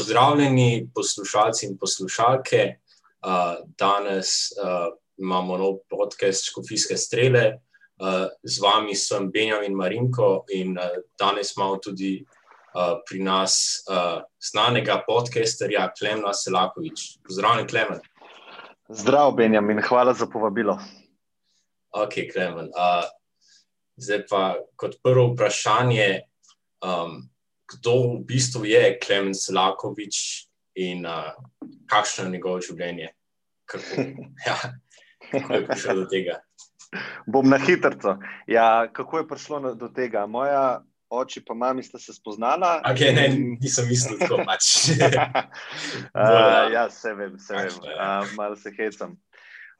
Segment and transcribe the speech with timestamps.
[0.00, 2.76] Pozdravljeni poslušalci in poslušalke.
[3.20, 7.42] Uh, danes uh, imamo nov podcast Škofijske strele.
[7.98, 10.84] Uh, z vami sem Benjamin Marinko in uh,
[11.20, 17.18] danes imamo tudi uh, pri nas uh, znanega podcasterja Klemena Selakovič.
[17.26, 18.00] Pozdravljen, Klemen.
[18.88, 20.78] Zdrav, Benjamin, hvala za povabilo.
[21.92, 22.72] Ok, Klemen.
[22.72, 23.04] Uh,
[24.00, 26.22] zdaj pa kot prvo vprašanje.
[26.80, 27.28] Um,
[27.70, 31.32] kdo v bistvu je Klemen Selakovič in uh,
[31.86, 33.10] kakšno je njegovo življenje.
[33.70, 34.06] Kako,
[34.48, 34.58] ja,
[35.30, 36.40] kako je prišlo do tega?
[37.26, 38.18] Bom na hitro.
[38.50, 40.26] Ja, kako je prišlo do tega?
[40.26, 42.82] Moja oči pa mami sta se spoznala.
[42.86, 43.28] Okay, ne,
[43.60, 44.94] nisem mislil tako pač.
[46.14, 47.74] uh, ja, se vem, se vem.
[47.82, 49.18] Uh, malo se hecam.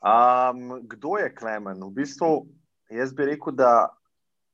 [0.00, 1.78] Um, kdo je Klemen?
[1.84, 2.48] V bistvu,
[2.90, 3.90] jaz bi rekel, da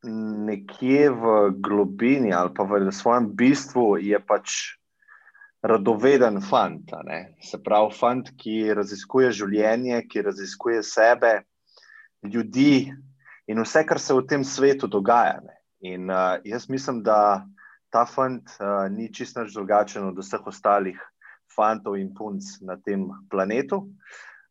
[0.07, 4.77] nekje v globini ali pa v svojem bistvu je pač
[5.67, 6.93] radoveden fant.
[7.43, 11.41] Se pravi, fant, ki raziskuje življenje, ki raziskuje sebe,
[12.23, 12.93] ljudi
[13.51, 15.41] in vse, kar se v tem svetu dogaja.
[15.43, 15.57] Ne?
[15.87, 17.47] In uh, jaz mislim, da
[17.91, 20.99] ta fant uh, ni čisto drugačen od vseh ostalih
[21.57, 23.87] fantov in punc na tem planetu.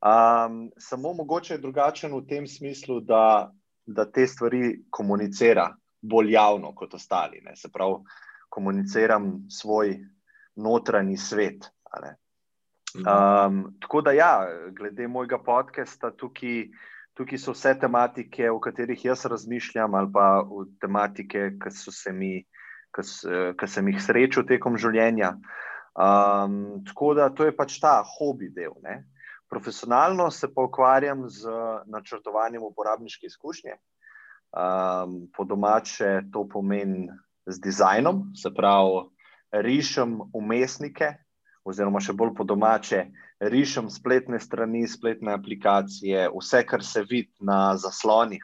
[0.06, 3.52] Um, samo mogoče je drugačen v tem smislu, da
[3.86, 5.70] da te stvari komunicira
[6.02, 7.42] bolj javno kot ostali.
[7.46, 7.56] Ne?
[7.56, 8.04] Se pravi,
[8.50, 9.98] komuniciram svoj
[10.56, 11.70] notranji svet.
[12.96, 16.70] Um, tako da, ja, glede mojega podcasta, tukaj,
[17.14, 20.28] tukaj so vse tematike, o katerih jaz razmišljam, ali pa
[20.82, 22.38] tematike, ki so se mi.
[22.96, 25.34] Ki sem jih srečal tekom življenja.
[26.00, 28.72] Um, tako da to je pač ta hobi del.
[28.84, 29.02] Ne?
[29.56, 31.48] Profesionalno se pa ukvarjam z
[31.86, 33.72] načrtovanjem uporabniške izkušnje.
[33.72, 37.08] Um, po domače to pomeni
[37.46, 39.06] z dizajnom, se pravi,
[39.52, 41.14] rišem umestnike,
[41.64, 43.06] oziroma še bolj po domače,
[43.40, 48.44] rišem spletne strani, spletne aplikacije, vse, kar se vidi na zaslonih,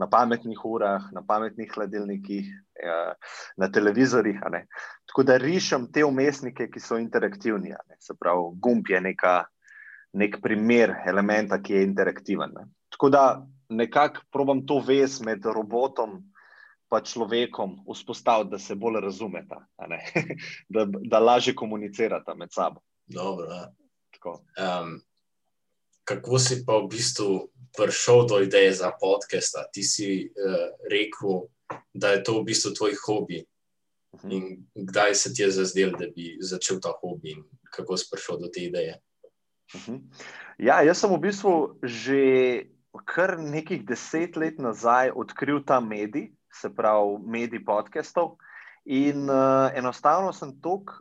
[0.00, 3.00] na pametnih urah, na pametnih hladilnikih, ja,
[3.60, 4.40] na televizorjih.
[5.12, 7.76] Tako da rišem te umestnike, ki so interaktivni.
[8.00, 9.42] Se pravi, gumb je neka
[10.12, 12.52] nek primer elementa, ki je interaktiven.
[12.54, 12.66] Ne.
[12.92, 16.20] Tako da nekako probujem to vez med robotom
[16.92, 19.66] in človekom vzpostaviti, da se bolj razumeta,
[20.74, 22.80] da, da lažje komunicirata med sabo.
[23.06, 23.48] Dobro,
[24.28, 25.00] um,
[26.04, 29.56] kako si pa v bistvu prišel do ideje za podcast?
[29.72, 31.46] Ti si uh, rekel,
[31.94, 33.44] da je to v bistvu tvoj hobi.
[34.16, 34.32] Mhm.
[34.32, 34.44] In
[34.74, 38.52] kdaj se ti je zazdel, da bi začel ta hobi, in kako si prišel do
[38.52, 39.00] te ideje?
[39.74, 39.98] Mhm.
[40.58, 41.52] Ja, jaz sem v bistvu
[41.82, 42.22] že
[43.08, 48.36] kar nekaj deset let nazaj odkril ta medij, se pravi, medij podcastov.
[48.84, 50.98] In uh, enostavno sem tok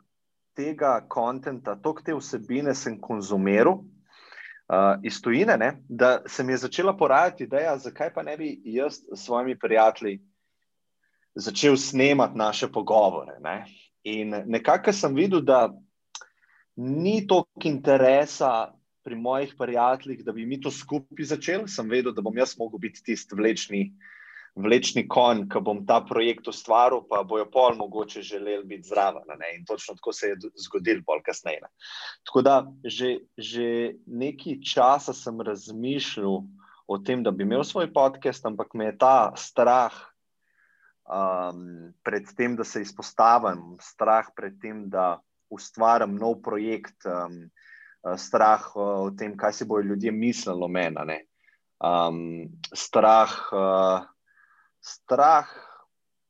[0.56, 6.64] tega konta, tok te vsebine sem konzumiral uh, iz tujine, ne, da se mi je
[6.68, 10.22] začela porajati ideja, zakaj pa ne bi jaz s svojimi prijatelji
[11.36, 13.40] začel snemati naše pogovore.
[13.40, 13.66] Ne.
[14.04, 15.72] In nekako sem videl, da
[16.76, 18.72] ni toliko interesa
[19.04, 21.68] pri mojih prijateljih, da bi mi to skupaj začeli.
[21.68, 23.82] Sem vedel, da bom jaz mogel biti tisti vlečni,
[24.56, 29.26] vlečni konj, ki bom ta projekt ustvaril, pa bojo pol mogoče želeli biti zraven.
[29.56, 31.66] In točno tako se je zgodil, pol kasneje.
[32.28, 32.56] Tako da
[32.86, 36.44] že, že nekaj časa sem razmišljal
[36.88, 39.94] o tem, da bi imel svoj podcast, ampak me je ta strah.
[41.12, 45.20] Um, pred tem, da se izpostavim, strah pred tem, da
[45.52, 47.44] ustvarjam nov projekt, um,
[48.18, 51.20] strah uh, o tem, kaj si bodo ljudje mislili o meni.
[51.82, 54.08] Um, strah, uh,
[54.82, 55.50] strah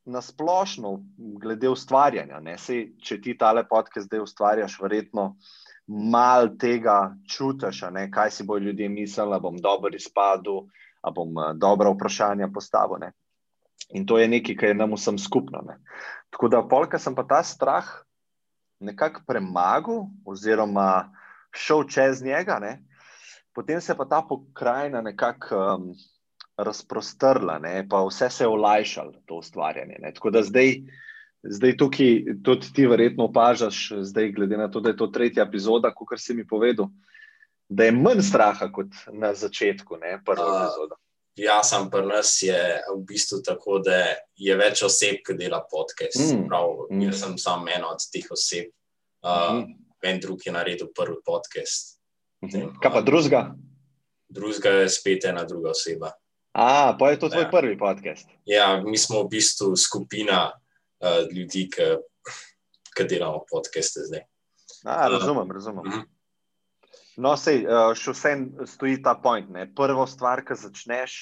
[0.05, 0.97] na splošno,
[1.41, 2.41] glede ustvarjanja.
[2.57, 5.35] Sej, če ti tale podke zdaj ustvarjaš, verjetno
[5.87, 10.65] malo tega čutiš, kaj si bodo ljudje mislili, da bom dobro izpadel,
[11.03, 13.01] da bom dobra vprašanja postavil.
[13.01, 13.11] Ne?
[13.89, 15.61] In to je nekaj, kar je nam vsem skupno.
[15.67, 15.77] Ne?
[16.29, 17.89] Tako da, polka sem pa ta strah
[18.81, 21.11] nekako premagal, oziroma
[21.51, 22.79] šel čez njega, ne?
[23.53, 25.93] potem se je pa ta pokrajina nekako um,
[26.57, 27.87] razprostrla, ne?
[27.89, 29.97] pa vse se je olajšalo, to ustvarjanje.
[29.99, 30.13] Ne?
[30.13, 30.75] Tako da zdaj,
[31.43, 35.93] zdaj tukaj, tudi ti verjetno opažaš, zdaj, glede na to, da je to tretja epizoda,
[35.93, 36.89] kot si mi povedal,
[37.69, 40.61] da je manj straha kot na začetku, ne prva uh.
[40.63, 40.95] epizoda.
[41.39, 42.57] Ja, sem pri nas je
[42.91, 46.19] v bistvu tako, da je več oseb, ki dela podcast.
[46.19, 46.47] Mm.
[46.51, 47.03] Prav, mm.
[47.07, 48.71] Jaz sem samo ena od teh oseb.
[49.23, 49.77] Uh, mm.
[50.11, 51.99] En drug je naredil prvi podcast.
[52.41, 52.79] Mm -hmm.
[52.81, 53.55] Kaj pa drugega?
[54.29, 56.11] Drugega je spet ena druga oseba.
[56.53, 57.49] A, pa je to tvoj ja.
[57.49, 58.27] prvi podcast.
[58.45, 61.69] Ja, mi smo v bistvu skupina uh, ljudi,
[62.95, 64.21] ki delamo podcaste zdaj.
[64.85, 65.87] A, razumem, razumem.
[65.87, 66.03] Uh -huh.
[67.21, 67.65] No, sej,
[67.97, 69.49] še vsem stoji ta point.
[69.53, 69.67] Ne.
[69.77, 71.19] Prvo stvar, ki začneš,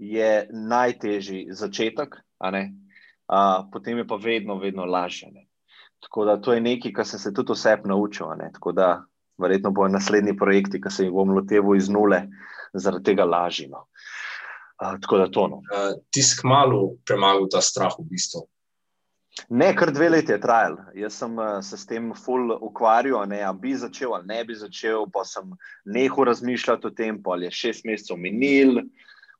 [0.00, 5.30] je najtežji začetek, uh, potem je pa vedno, vedno lažje.
[5.32, 5.46] Ne.
[6.00, 8.32] Tako da to je nekaj, kar sem se tudi osebno naučil.
[8.54, 9.02] Tako da
[9.40, 12.22] verjetno bojo naslednji projekti, ki se jih bom loteval iz nule,
[12.72, 13.68] zaradi tega lažje.
[13.68, 13.86] No.
[14.80, 15.46] Uh, tako da to.
[15.48, 15.60] No.
[15.68, 18.46] Uh, ti si kmalo premagal ta strah v bistvu.
[19.48, 20.76] Ne, kar dve leti je trajal.
[20.94, 25.06] Jaz sem uh, se s tem ful ukvarjal, ne bi začel ali ne bi začel,
[25.12, 25.54] pa sem
[25.84, 28.82] nehal razmišljati o tem, pa je šest mesecev minil,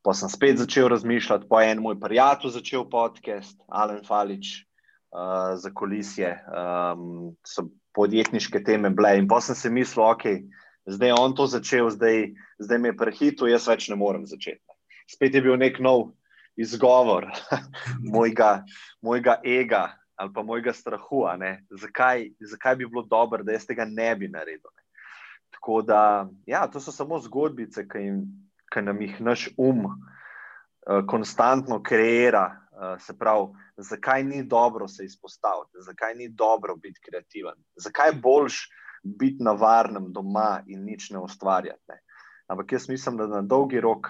[0.06, 4.62] pa sem spet začel razmišljati, pa je en moj prijatelj začel podcast, Alen Falič,
[5.10, 9.16] uh, za kolisje, um, so podjetniške teme bile.
[9.18, 10.26] In pa sem si mislil, ok,
[10.86, 12.30] zdaj je on to začel, zdaj,
[12.62, 14.62] zdaj me je prehitil, jaz več ne morem začeti.
[15.10, 16.12] Spet je bil nek nov
[16.56, 17.26] izgovor
[18.14, 18.64] mojega,
[19.02, 21.24] mojega ega ali pa mojega strahu,
[21.70, 24.68] zakaj, zakaj bi bilo dobro, da jaz tega ne bi naredil.
[24.76, 24.82] Ne?
[25.50, 28.18] Tako da, ja, to so samo zgodbice, ki, jim,
[28.72, 29.94] ki nam jih naš um uh,
[31.08, 32.56] konstantno kreira.
[32.70, 38.20] Uh, se pravi, zakaj ni dobro se izpostaviti, zakaj ni dobro biti kreativen, zakaj je
[38.22, 38.60] boljš
[39.02, 41.82] biti na varnem doma in nič ne ustvarjati.
[41.88, 42.00] Ne?
[42.46, 44.06] Ampak jaz mislim, da na dolgi rok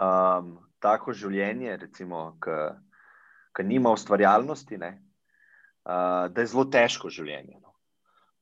[0.00, 4.90] um, tako življenje, recimo, ki nima ustvarjalnosti, ne,
[5.84, 7.58] uh, da je zelo težko življenje.
[7.60, 7.74] No.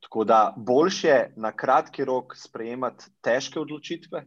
[0.05, 4.23] Tako da boljše na kratki rok sprejemati težke odločitve,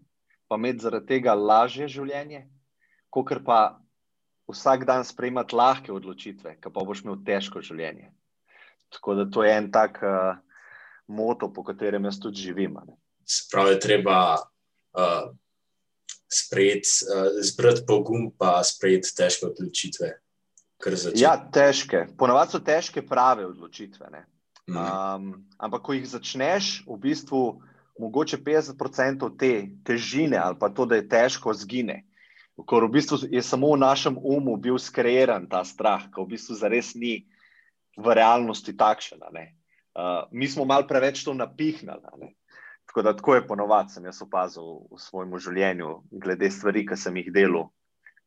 [0.48, 2.44] pa imeti zaradi tega lažje življenje,
[3.10, 3.80] kot pa
[4.52, 8.12] vsak dan sprejemati lahke odločitve, ki pa boš imel težko življenje.
[8.92, 10.36] Tako da to je en tak uh,
[11.08, 12.76] moto, po katerem jaz tudi živim.
[13.24, 15.32] Spravi, treba uh,
[16.32, 20.12] sprejeti, uh, zbrati pogum, pa sprejeti težke odločitve.
[21.16, 22.08] Ja, težke.
[22.18, 24.10] Ponavadi so težke prave odločitve.
[24.66, 24.78] Mm.
[24.78, 25.28] Um,
[25.62, 27.42] ampak, ko jih začneš, v bistvu,
[28.02, 29.52] mogoče 50% te
[29.86, 32.02] težine ali pa to, da je težko, zgine.
[32.62, 36.58] Ker v bistvu je samo v našem umu bil skreiran ta strah, ki v bistvu
[36.58, 37.26] zares ni
[37.98, 39.22] v realnosti takšen.
[39.22, 42.34] Uh, mi smo malo preveč to napihnili.
[42.92, 47.16] Tako da tako je ponovadi, sem jaz opazil v svojem življenju, glede stvari, ki sem
[47.22, 47.70] jih delal,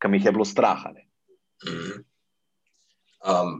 [0.01, 0.87] ki mi jih je bilo strah.
[1.61, 1.99] Mhm.
[3.25, 3.51] Um,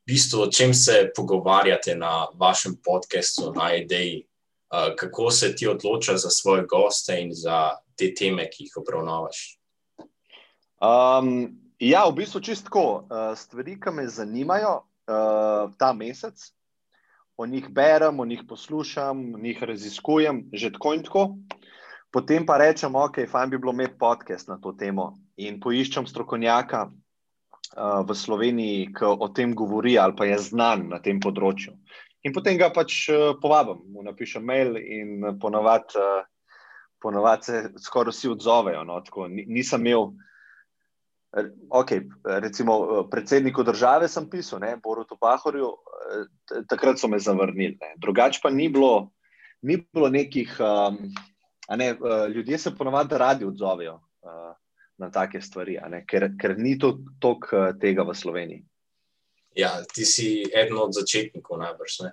[0.00, 4.22] v bistvu, o čem se pogovarjate na vašem podkastu, na ideji,
[4.72, 9.42] uh, kako se ti odločaš za svoje goste in za te teme, ki jih obravnavaš?
[10.80, 12.86] Um, ja, v bistvu čistko.
[13.04, 16.48] Uh, stvari, ki me zanimajo uh, ta mesec,
[17.40, 21.24] o njih berem, o njih poslušam, o njih raziskujem, že tako in tako.
[22.12, 26.82] Potem pa rečem, ok, fajn bi bilo imeti podcast na to temo in poiščem strokovnjaka
[26.90, 31.76] uh, v Sloveniji, ki o tem govori ali pa je znan na tem področju.
[32.26, 36.26] In potem ga pač uh, povabim, mu napišem mail in ponovadi uh,
[37.00, 38.84] ponovat se skoraj vsi odzovejo.
[38.84, 40.10] No, tako, nisem imel.
[41.70, 45.68] Okay, recimo, predsedniku države sem pisal, ne, Borutu Pahorju,
[46.68, 47.78] takrat so me zavrnili.
[47.96, 49.10] Drugače pa ni bilo,
[49.62, 50.98] ni bilo nekih, um,
[51.76, 51.94] ne,
[52.34, 54.54] ljudje se ponovadi radi odzovejo uh,
[54.98, 58.64] na take stvari, ne, ker, ker ni to toliko tega v Sloveniji.
[59.56, 62.00] Ja, ti si eden od začetnikov, najbrž.
[62.06, 62.12] Ne,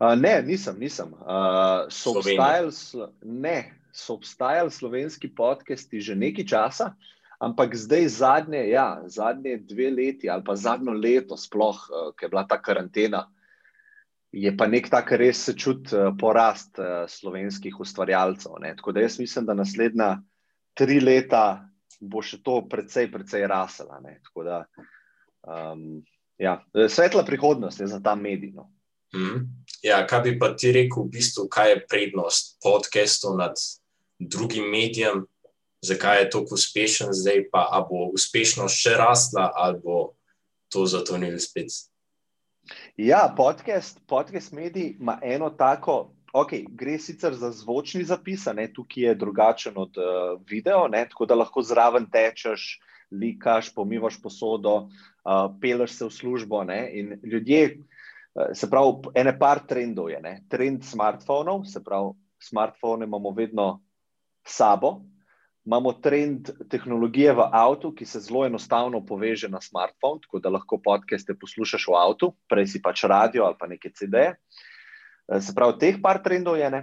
[0.00, 0.78] uh, ne nisem.
[0.78, 1.12] nisem.
[1.12, 2.72] Uh, so, obstajali,
[3.22, 3.58] ne,
[3.92, 6.94] so obstajali slovenski podcasti že nekaj časa.
[7.38, 12.30] Ampak zdaj, zadnje, ja, zadnje dve leti ali pa zadnjo leto, sploh, uh, ki je
[12.32, 13.28] bila ta karantena,
[14.34, 18.58] je pa nek tak res se čuti uh, porast uh, slovenskih ustvarjalcev.
[18.60, 18.74] Ne?
[18.76, 20.16] Tako da jaz mislim, da naslednja
[20.74, 21.68] tri leta
[22.00, 24.00] bo še to precej, precej rasela.
[24.44, 24.64] Da,
[25.46, 26.02] um,
[26.38, 28.52] ja, svetla prihodnost je za ta medij.
[28.54, 28.68] No.
[29.14, 29.46] Mm.
[29.82, 33.58] Ja, kaj bi pa ti rekel, v bistvu, kaj je prednost podcastov nad
[34.18, 35.24] drugim medijem?
[35.82, 40.14] Zakaj je tako uspešen, zdaj pa bo uspešnost še rasla, ali bo
[40.72, 41.72] to zatonil spet.
[42.96, 46.14] Ja, podcast, podcast medij ima eno tako.
[46.32, 51.24] Okay, gre sicer za zvočni zapis, ne, tukaj je drugačen od uh, video, ne, tako
[51.26, 52.76] da lahko zraven tečeš,
[53.10, 56.60] likaš, pomivaš posodo, uh, peleš se v službo.
[56.68, 56.82] Ne,
[57.24, 57.78] ljudje,
[58.34, 60.20] uh, se pravi, ene par trendov je.
[60.20, 62.12] Ne, trend smartfonov, se pravi,
[62.44, 63.70] smartfone imamo vedno
[64.44, 64.98] sabo,
[65.68, 70.78] imamo trend tehnologije v avtu, ki se zelo enostavno poveže na smartphone, tako da lahko
[70.80, 74.32] podcaste poslušaš v avtu, prej si pač radio ali pa neke CD-je.
[74.32, 76.82] Eh, se pravi, teh par trendov je ne.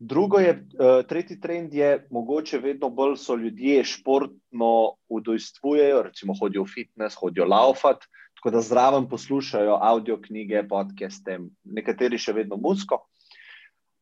[0.00, 6.64] Drugo je, uh, tretji trend je, mogoče vedno bolj so ljudje športno udojstvujejo, recimo hodijo
[6.64, 8.06] v fitness, hodijo laufat,
[8.38, 13.02] tako da zraven poslušajo audio knjige, podcaste, nekateri še vedno muziko.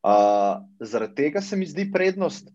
[0.07, 2.55] Uh, zaradi tega se mi zdi prednost.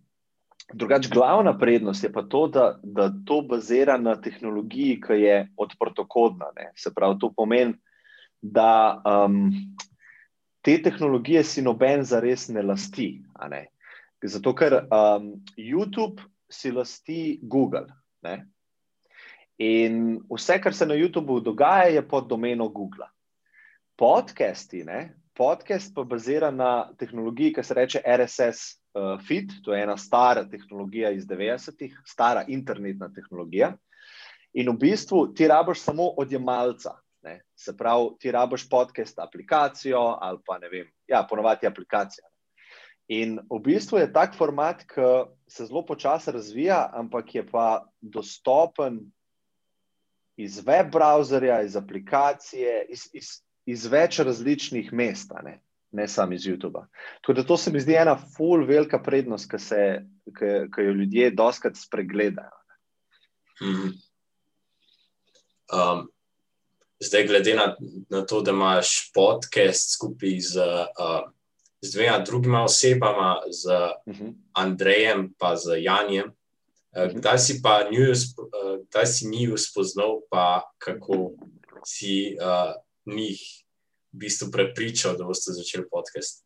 [0.71, 6.53] Drugač, glavna prednost je pa to, da, da to bazira na tehnologiji, ki je odprtokodna.
[6.55, 6.71] Ne?
[6.75, 7.75] Se pravi, to pomeni,
[8.41, 9.51] da um,
[10.61, 13.09] te tehnologije si noben za res ne lasti.
[13.49, 13.65] Ne?
[14.23, 17.87] Zato, ker um, YouTube si lasti Google.
[18.23, 18.37] Ne?
[19.59, 23.11] In vse, kar se na YouTubu dogaja, je pod domeno Google.
[23.99, 25.13] Podcasti, ne?
[25.33, 30.45] podcast pa bazira na tehnologiji, ki se imenuje RSS uh, Feed, to je ena stara
[30.49, 33.73] tehnologija iz 90-ih, stara internetna tehnologija.
[34.53, 36.97] In v bistvu ti rabiš samo odjemalca.
[37.23, 37.41] Ne?
[37.55, 42.27] Se pravi, ti rabiš podcast aplikacijo ali pa ne vem, ja, ponovadi aplikacija.
[43.07, 45.09] In v bistvu je tak format, ki
[45.47, 48.99] se zelo počasi razvija, ampak je pa dostopen
[50.37, 53.29] iz web browserja, iz aplikacije, iz, iz,
[53.65, 55.59] iz več različnih mest, ne,
[55.93, 56.85] ne samo iz YouTube.
[57.21, 59.51] Tako da to se mi zdi ena full velika prednost,
[60.75, 62.59] ki jo ljudje doskrat spregledajo.
[63.59, 63.93] Hmm.
[65.73, 66.07] Um,
[66.99, 67.75] zdaj, glede na,
[68.09, 71.29] na to, da imaš podcast skupaj z, uh,
[71.81, 73.65] z dvema drugima osebama, z
[74.05, 74.25] uh mhm.
[74.25, 74.33] -huh.
[74.53, 76.31] Andrejem in z Janjem.
[76.95, 77.17] Eh, mhm.
[77.17, 78.15] Kdaj si pa njiju, eh,
[78.89, 81.31] kdaj si njiju spoznal, pa kako
[81.85, 82.73] si uh,
[83.15, 83.62] njih
[84.13, 86.43] v bistvu prepričal, da boste začeli podcast?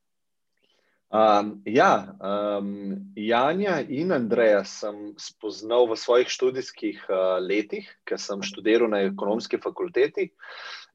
[1.08, 8.44] Um, ja, um, Janja in Andreja sem spoznal v svojih študijskih uh, letih, ker sem
[8.44, 10.34] študiral na ekonomski fakulteti.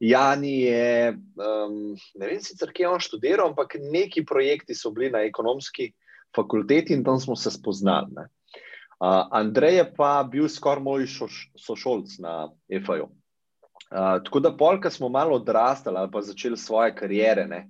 [0.04, 5.08] Jani je, um, ne vem sicer, kje je on študiral, ampak neki projekti so bili
[5.08, 5.94] na ekonomski
[6.36, 8.12] fakulteti in tam smo se spoznali.
[9.00, 11.08] Uh, Andrej je pa bil skoraj moj
[11.56, 13.08] sošolc na EFA-ju.
[13.90, 17.46] Uh, tako da, polk smo malo odrastali ali pa začeli svoje karijere.
[17.46, 17.68] Ne?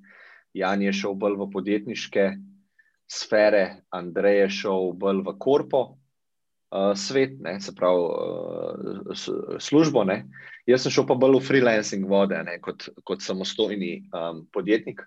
[0.55, 2.31] Jan je šel bolj v podjetniške
[3.11, 5.81] sfere, Andrej je šel bolj v korpo
[6.73, 7.61] uh, svet, ne?
[7.61, 10.05] se pravi uh, službo.
[10.05, 10.25] Ne?
[10.67, 12.59] Jaz sem šel pa bolj v freelancing vode ne?
[12.63, 15.03] kot, kot samostojni um, podjetnik.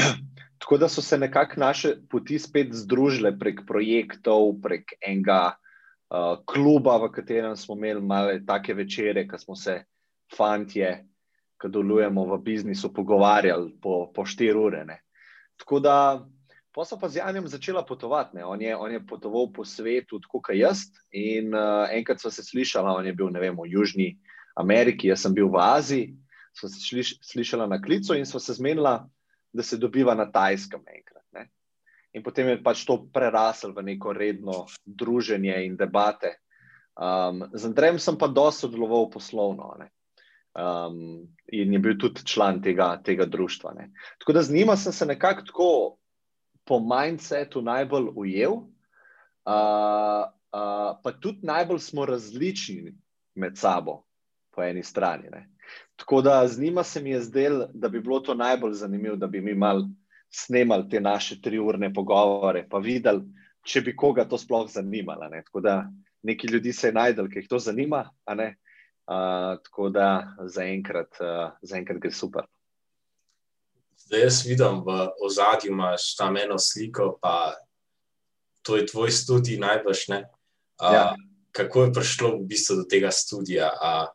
[0.60, 6.98] Tako da so se nekako naše poti spet združile prek projektov, prek enega uh, kluba,
[7.06, 9.80] v katerem smo imeli malo take večere, ko smo se
[10.36, 10.90] fantje,
[11.60, 14.84] ki delujemo v biznisu, pogovarjali po, po štiri ure.
[14.88, 15.00] Ne.
[15.60, 15.96] Tako da
[16.72, 18.38] pa so pa z Janjem začela potovati.
[18.46, 20.86] On je, on je potoval po svetu, tako kot jaz.
[21.12, 24.10] In uh, enkrat smo se slišali, on je bil vem, v Južni
[24.56, 26.14] Ameriki, jaz sem bil v Aziji,
[26.56, 28.98] smo se slišali na klicu in smo se zmenili
[29.52, 31.24] da se dobiva na tajskem enkrat.
[31.32, 31.48] Ne?
[32.12, 36.38] In potem je pač to prerasel v neko redno druženje in debate.
[36.94, 39.74] Um, z Andrejem sem pa dosti sodeloval poslovno
[40.54, 43.74] um, in je bil tudi član tega, tega društva.
[43.78, 43.90] Ne?
[44.18, 45.96] Tako da z njima sem se nekako tako
[46.64, 52.94] po mindsetu najbolj ujel, uh, uh, pa tudi najbolj smo različni
[53.34, 54.02] med sabo,
[54.50, 55.30] po eni strani.
[55.30, 55.48] Ne?
[55.96, 59.26] Tako da z njima se mi je zdelo, da bi bilo to najbolj zanimivo, da
[59.26, 59.82] bi mi mal
[60.30, 63.22] snemali te naše triurne pogovore, pa videli,
[63.62, 65.28] če bi koga to sploh zanimalo.
[65.28, 65.42] Ne?
[65.46, 65.90] Tako da
[66.22, 68.10] neki ljudi se je najdel, ki jih to zanima.
[69.10, 72.46] Uh, tako da zaenkrat uh, gre super.
[73.96, 77.54] Zdaj jaz vidim v ozadju, imaš tam eno sliko, pa
[78.62, 80.20] to je tvoj študij, najbrž ne.
[80.78, 81.14] Uh, ja.
[81.50, 83.72] Kako je prišlo v bistvu do tega študija?
[83.82, 84.06] Uh,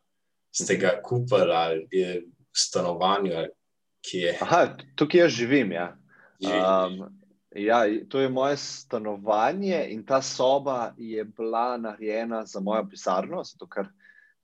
[0.56, 3.44] ste ga kupili ali je v stanovanju,
[4.00, 4.38] ki je.
[4.42, 5.76] Aha, tukaj jaz živim.
[5.76, 5.92] Ja.
[6.40, 7.04] Um,
[7.52, 13.68] ja, to je moje stanovanje in ta soba je bila narejena za mojo pisarno, zato
[13.68, 13.92] ker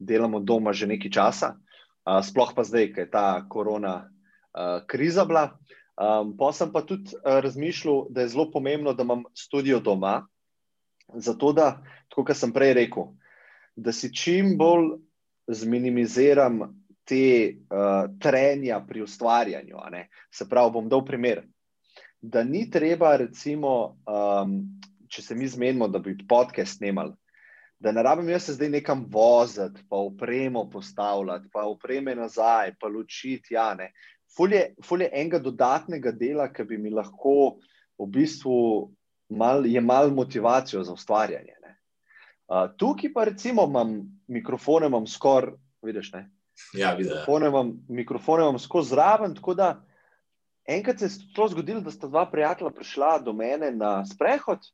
[0.01, 5.25] delamo doma že nekaj časa, uh, sploh pa zdaj, ker je ta korona uh, kriza
[5.29, 5.51] bila.
[6.01, 10.25] Um, pa sem pa tudi uh, razmišljal, da je zelo pomembno, da imam studio doma,
[11.13, 13.11] zato da, kot sem prej rekel,
[13.75, 14.95] da si čim bolj
[15.51, 16.61] zminimiziram
[17.05, 19.77] te uh, trenja pri ustvarjanju.
[20.31, 21.43] Se pravi, bom dal primer.
[22.21, 24.57] Da ni treba, recimo, um,
[25.09, 27.13] če se mi zmenimo, da bi podcast snimali,
[27.81, 32.87] da ne rabim jaz se zdaj nekam voziti, pa upremo postavljati, pa upreme nazaj, pa
[32.87, 33.53] ločiti.
[33.53, 33.75] Ja,
[34.37, 37.57] ful, je, ful je enega dodatnega dela, ki bi mi lahko
[37.97, 38.91] v bistvu
[39.29, 41.57] mal, jemal motivacijo za ustvarjanje.
[42.51, 43.95] Uh, tukaj pa recimo imam
[44.27, 46.25] mikrofone, imam skoraj, vidiš, ne?
[46.77, 47.13] Ja, vidim.
[47.13, 49.69] Mikrofone imam, mikrofone imam skozi zraven, tako da
[50.67, 54.67] enkrat se je to zgodilo, da sta dva prijatelja prišla do mene na sprehod,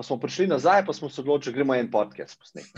[0.00, 2.72] pa smo prišli nazaj, pa smo se odločili, da gremo en podcast posneti.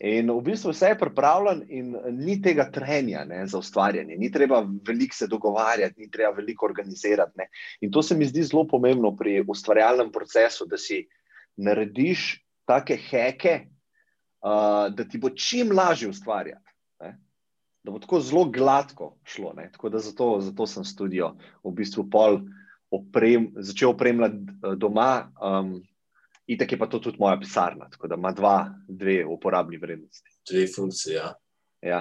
[0.00, 4.60] In v bistvu vse je pripravljen, in ni tega trenja ne, za ustvarjanje, ni treba
[4.86, 7.34] veliko se dogovarjati, ni treba veliko organizirati.
[7.42, 7.48] Ne.
[7.80, 11.00] In to se mi zdi zelo pomembno pri ustvarjalnem procesu, da si
[11.56, 12.28] narediš
[12.70, 13.56] take heke,
[14.46, 16.76] uh, da ti bo čim lažje ustvarjati.
[17.02, 17.16] Ne.
[17.82, 19.50] Da bo tako zelo gladko šlo.
[19.58, 19.66] Ne.
[19.74, 21.34] Tako da zato, zato sem studio
[21.66, 22.44] v bistvu pol
[22.90, 25.32] oprem, začel opremljati doma.
[25.42, 25.80] Um,
[26.50, 28.56] Itek je pa to tudi moja pisarna, tako da ima dva,
[28.88, 30.30] dve uporabni vrednosti.
[30.50, 31.16] Dve funkcije.
[31.16, 31.34] Ja.
[31.82, 32.00] Ja.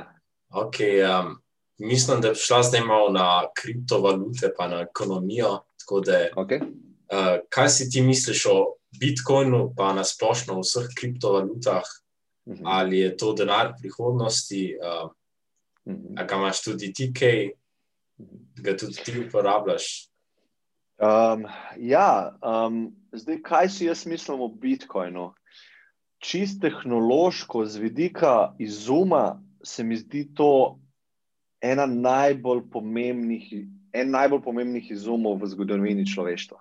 [0.50, 1.36] Okay, um,
[1.78, 5.60] mislim, da bi šla zdaj malo na kriptovalute, pa na ekonomijo.
[6.06, 6.62] Da, okay.
[6.62, 8.58] uh, kaj si ti misliš o
[9.00, 11.86] Bitcoinu, pa na splošno o vseh kriptovalutah?
[12.46, 12.64] Uh mhm.
[12.64, 12.64] -huh.
[12.66, 15.10] Ali je to denar prihodnosti, uh,
[15.86, 16.16] uh -huh.
[16.18, 17.50] ali imaš tudi ti kaj,
[18.64, 20.10] ga tudi ti uporabljaš?
[21.00, 21.46] Um,
[21.78, 25.34] ja, um, zdaj, kaj si jaz mislim o Bitcoinu?
[26.20, 30.80] Čist tehnološko, z vidika izuma, se mi zdi to
[31.62, 33.54] ena najbolj pomembnih,
[33.94, 36.60] en najbolj pomembnih izumov v zgodovini človeštva.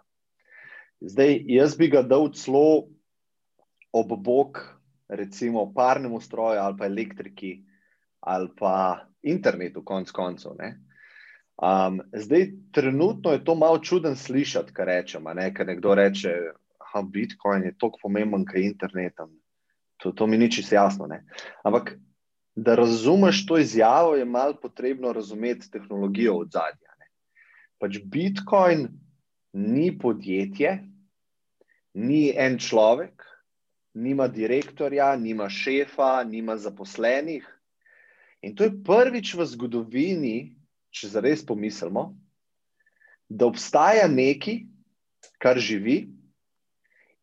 [1.00, 2.88] Zdaj, jaz bi ga dal celo
[3.93, 4.59] ob bok,
[5.09, 7.62] recimo, parnemu stroju ali pa elektriki
[8.21, 10.59] ali pa internetu, konc koncev.
[11.59, 15.35] Um, zdaj, trenutno je to malo čuden slišati, kar rečemo.
[15.35, 15.50] Ne?
[15.55, 16.35] Ker nekdo reče,
[16.95, 19.15] da Bitcoin je tako pomemben, kot je internet.
[19.97, 21.07] To, to mi ni čisto jasno.
[21.07, 21.25] Ne?
[21.62, 21.97] Ampak,
[22.55, 26.88] da razumeš to izjavo, je malo potrebno razumeti tehnologijo od zadnja.
[27.79, 28.88] Pač Bitcoin
[29.53, 30.79] ni podjetje,
[31.95, 33.23] ni en človek,
[33.95, 37.47] nima direktorja, nima šefa, nima zaposlenih.
[38.43, 40.58] In to je prvič v zgodovini
[40.90, 42.12] če zares pomislimo,
[43.28, 44.62] da obstaja nekaj,
[45.38, 46.09] kar živi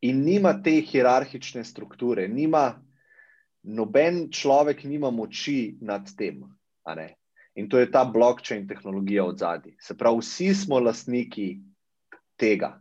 [0.06, 2.76] in nima te hierarhične strukture, nima
[3.66, 6.44] noben človek, nima moči nad tem.
[7.56, 9.74] In to je ta blockchain tehnologija od zadaj.
[9.80, 11.62] Se pravi, vsi smo lastniki
[12.38, 12.76] tega.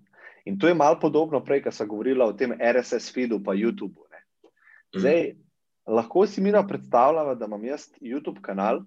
[0.44, 4.04] In to je malo podobno, prej, ko sem govorila o tem RSS feedu pa YouTubu.
[4.04, 5.00] Mhm.
[5.00, 5.94] Zdaj, mm.
[5.94, 8.84] lahko si mi predstavljamo, da imam jaz YouTube kanal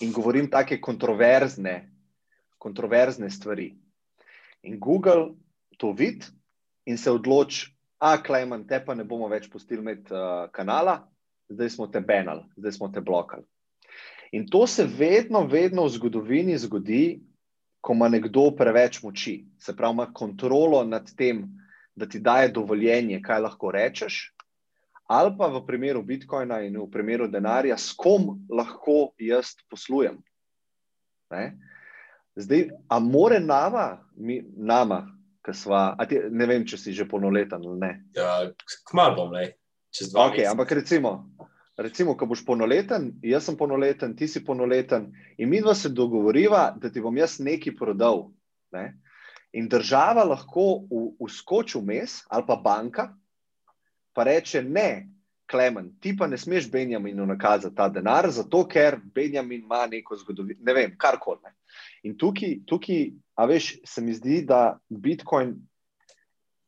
[0.00, 1.90] in govorim take kontroverzne,
[2.58, 3.74] kontroverzne stvari.
[4.62, 5.34] In Google
[5.78, 6.26] to vidi
[6.84, 7.68] in se odloči,
[8.00, 11.02] a Klemen, te pa ne bomo več pustili med uh, kanala,
[11.52, 13.44] zdaj smo te benali, zdaj smo te blokali.
[14.32, 17.20] In to se vedno, vedno v zgodovini zgodi,
[17.80, 21.44] ko ima nekdo preveč moči, se pravi, ima kontrolo nad tem,
[21.94, 24.30] da ti daje dovoljenje, kaj lahko rečeš,
[25.10, 30.20] ali pa v primeru Bitcoina in v primeru denarja, s kom lahko jaz poslujem.
[31.34, 31.58] Ne?
[32.38, 35.02] Zdaj, a more nama, mi, nama
[35.44, 37.92] ki sva, ti, ne vem, če si že polnoleten ali ne.
[38.16, 38.50] Ja,
[38.90, 39.56] kmalo bom, ne.
[39.90, 41.32] čez dva okay, ampak recimo.
[41.80, 45.08] Recimo, ko boš polnoleten, jaz sem polnoleten, ti si polnoleten,
[45.40, 48.26] in mi dva se dogovoriva, da ti bom jaz nekaj prodal.
[48.76, 49.00] Ne?
[49.56, 50.84] In država lahko
[51.18, 53.08] uskoči vmes, ali pa banka,
[54.12, 55.08] pa reče: Ne,
[55.50, 60.60] Klemen, ti pa ne smeš Benjaminu nakazati ta denar, zato ker Benjamin ima neko zgodovino,
[60.62, 61.50] ne vem, kar koli.
[62.06, 65.56] In tukaj, tukaj, a veš, se mi zdi, da Bitcoin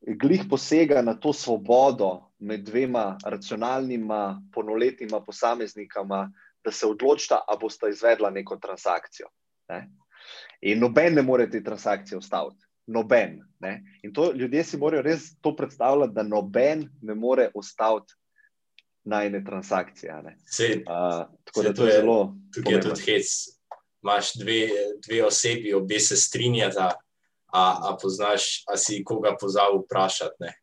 [0.02, 6.24] glih posega na to svobodo med dvema racionalnima, polnoletnima posameznikama,
[6.64, 9.30] da se odločita, a bosta izvedla neko transakcijo.
[9.70, 9.84] Ne?
[10.60, 13.40] In noben ne more te transakcije ustaviti noben.
[13.60, 13.82] Ne?
[14.02, 18.14] In to ljudje si morajo res to predstavljati, da noben ne more ustaviti
[19.04, 20.36] najne transakcije.
[20.46, 22.34] Sej, uh, tako da to je zelo.
[22.54, 23.26] Tukaj je tudi hec.
[24.02, 24.66] Imáš dve,
[25.06, 26.88] dve osebi, obe se strinjata,
[27.52, 30.34] a, a poznaš, a si koga pozabil vprašati.
[30.40, 30.54] Ne?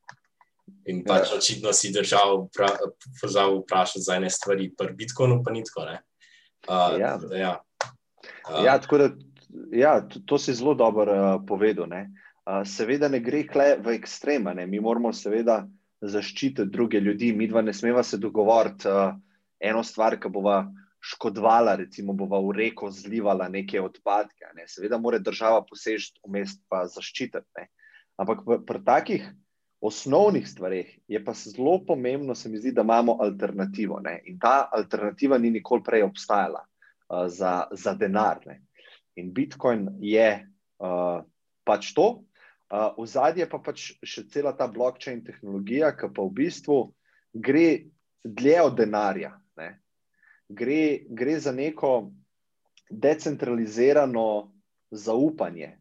[0.91, 1.37] In pač ja.
[1.37, 2.49] očitno si držal
[3.21, 5.85] pozabil vprašati za ene stvari, pri Bitcoinu pa ni tako.
[6.67, 7.15] Uh, ja.
[7.31, 7.53] Ja.
[8.49, 9.09] Uh, ja, tako da
[9.71, 11.87] ja, to, to si zelo dobro uh, povedal.
[11.89, 12.09] Ne?
[12.45, 13.45] Uh, seveda ne gre
[13.79, 14.67] v ekstreme, ne?
[14.67, 15.65] mi moramo seveda
[16.01, 19.15] zaščititi druge ljudi, mi dva ne smeva se dogovoriti uh,
[19.59, 20.63] eno stvar, ki bova
[20.99, 24.51] škodovala, recimo bova v reko zlivala neke odpadke.
[24.55, 24.67] Ne?
[24.67, 27.47] Seveda mora država posežiti vmes pa zaščititi.
[27.57, 27.69] Ne?
[28.19, 29.29] Ampak pri takih
[29.79, 33.99] osnovnih stvarih je pa zelo pomembno, se mi zdi, da imamo alternativo.
[34.03, 34.19] Ne?
[34.27, 38.43] In ta alternativa ni nikoli prej obstajala uh, za, za denar.
[38.45, 38.61] Ne?
[39.19, 41.19] In Bitcoin je uh,
[41.67, 42.23] pač to.
[42.69, 46.79] Uh, v zadnje pa pač še cela ta blockchain tehnologija, ki pa v bistvu
[47.33, 47.89] gre
[48.23, 49.35] dlje od denarja.
[50.49, 52.09] Gre, gre za neko
[52.89, 54.51] decentralizirano
[54.89, 55.77] zaupanje.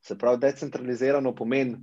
[0.00, 1.76] Se pravi, decentralizirano pomeni,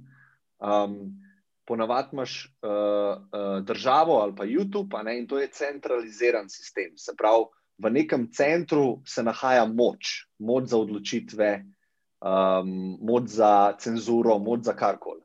[0.58, 1.22] um,
[1.66, 6.98] ponavadi imaš uh, uh, državo ali pa YouTube, ne, in to je centraliziran sistem.
[6.98, 7.46] Se pravi,
[7.78, 11.50] v nekem centru se nahaja moč, moč za odločitve,
[12.24, 15.22] um, moč za cenzuro, moč za karkoli.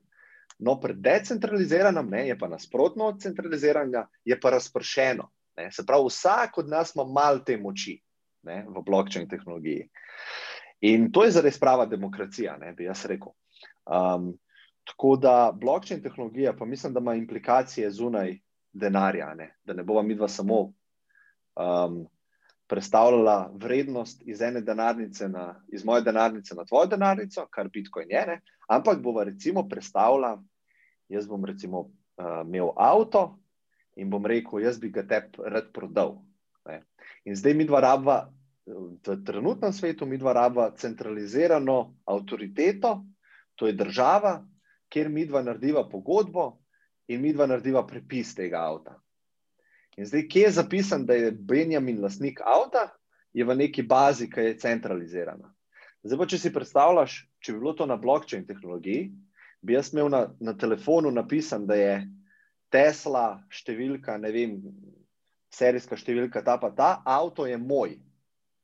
[0.60, 5.30] No, pri decentraliziranem ne, je pa nasprotno od centraliziranega, je pa razpršeno.
[5.56, 5.70] Ne.
[5.72, 7.96] Se pravi, vsak od nas ima malo te moči
[8.42, 9.88] ne, v blockchain tehnologiji.
[10.90, 13.32] In to je zares prava demokracija, ne, bi jaz rekel.
[13.88, 14.34] Um,
[14.84, 18.38] tako da blockchain tehnologija, pa mislim, da ima implikacije zunaj
[18.72, 22.04] denarja, ne, da ne bova mi dva samo um,
[22.70, 28.24] predstavljala vrednost iz ene denarnice, na, iz moje denarnice na tvojo denarnico, kar Bitcoin je,
[28.26, 30.36] ne, ampak bova recimo predstavljala,
[31.08, 33.38] jaz bom recimo uh, imel avto
[33.96, 36.20] in bom rekel, jaz bi ga tep rad prodal.
[36.66, 36.82] Ne.
[37.24, 38.20] In zdaj mi dva rabva
[38.66, 43.04] v trenutnem svetu mi dva rabava centralizirano avtoriteto,
[43.54, 44.40] to je država,
[44.88, 46.60] kjer mi dva narediva pogodbo
[47.08, 48.98] in mi dva narediva prepis tega avta.
[50.00, 52.86] In zdaj, kje je zapisan, da je Benjamin lastnik avta,
[53.36, 55.50] je v neki bazi, ki je centralizirana.
[56.02, 59.10] Zdaj, pa, če si predstavljaš, če bi bilo to na blockchain tehnologiji,
[59.60, 61.98] bi jaz imel na, na telefonu napisan, da je
[62.72, 64.54] Tesla številka, ne vem,
[65.52, 67.98] serijska številka, ta pa ta, avto je moj.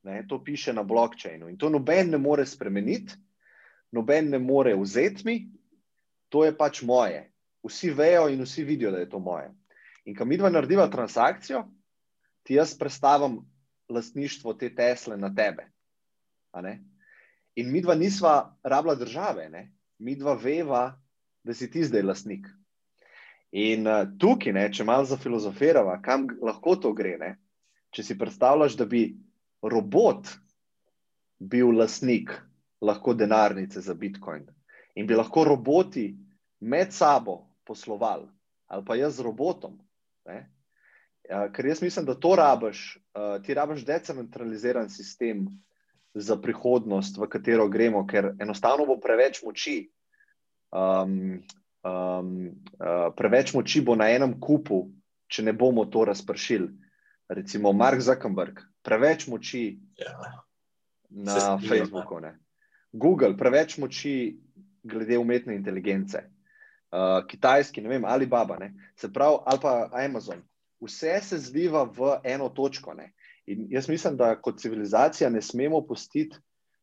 [0.06, 3.16] Ne, to piše na blockchainu in to noben ne more spremeniti,
[3.92, 5.34] noben ne more vzeti mi,
[6.30, 7.24] to je pač moje.
[7.66, 9.50] Vsi vejo in vsi vidijo, da je to moje.
[10.06, 11.64] In ko mi dva narediva transakcijo,
[12.46, 13.40] ti jaz predstavim
[13.88, 15.66] lastništvo te Tesle na tebe.
[17.56, 19.72] In mi dva nisva rabila države, ne?
[19.98, 21.00] mi dva veva,
[21.44, 22.46] da si ti zdaj lastnik.
[23.52, 27.16] In uh, tukaj, ne, če malo zafilozofiramo, kam lahko to gre.
[27.18, 27.30] Ne?
[27.94, 29.08] Če si predstavljaš, da bi
[29.62, 30.28] robot
[31.38, 32.34] bil lasnik
[32.80, 34.46] lahko denarnice za Bitcoin
[34.96, 36.10] in bi lahko roboti
[36.60, 38.28] med sabo poslovali,
[38.66, 39.76] ali pa jaz z robotom.
[40.26, 40.46] Ne?
[41.28, 45.46] Ja, ker jaz mislim, da to rabiš, uh, ti rabiš decentraliziran sistem
[46.14, 49.90] za prihodnost, v katero gremo, ker enostavno bo preveč moči.
[50.70, 51.42] Um,
[51.84, 52.30] um,
[52.78, 54.86] uh, preveč moči bo na enem kupu,
[55.28, 56.70] če ne bomo to razpršili.
[57.28, 60.14] Recimo Mark Zuckerberg, preveč moči ja.
[61.10, 62.36] na Facebooku, ne.
[62.92, 64.38] Google, preveč moči
[64.86, 66.22] glede umetne inteligence,
[66.96, 68.72] uh, kitajski, ne vem, ali Baba, ne.
[68.96, 70.42] se pravi, ali pa Amazon.
[70.80, 72.94] Vse se zliva v eno točko.
[72.94, 73.12] Ne.
[73.46, 76.36] In jaz mislim, da kot civilizacija ne smemo pustiti,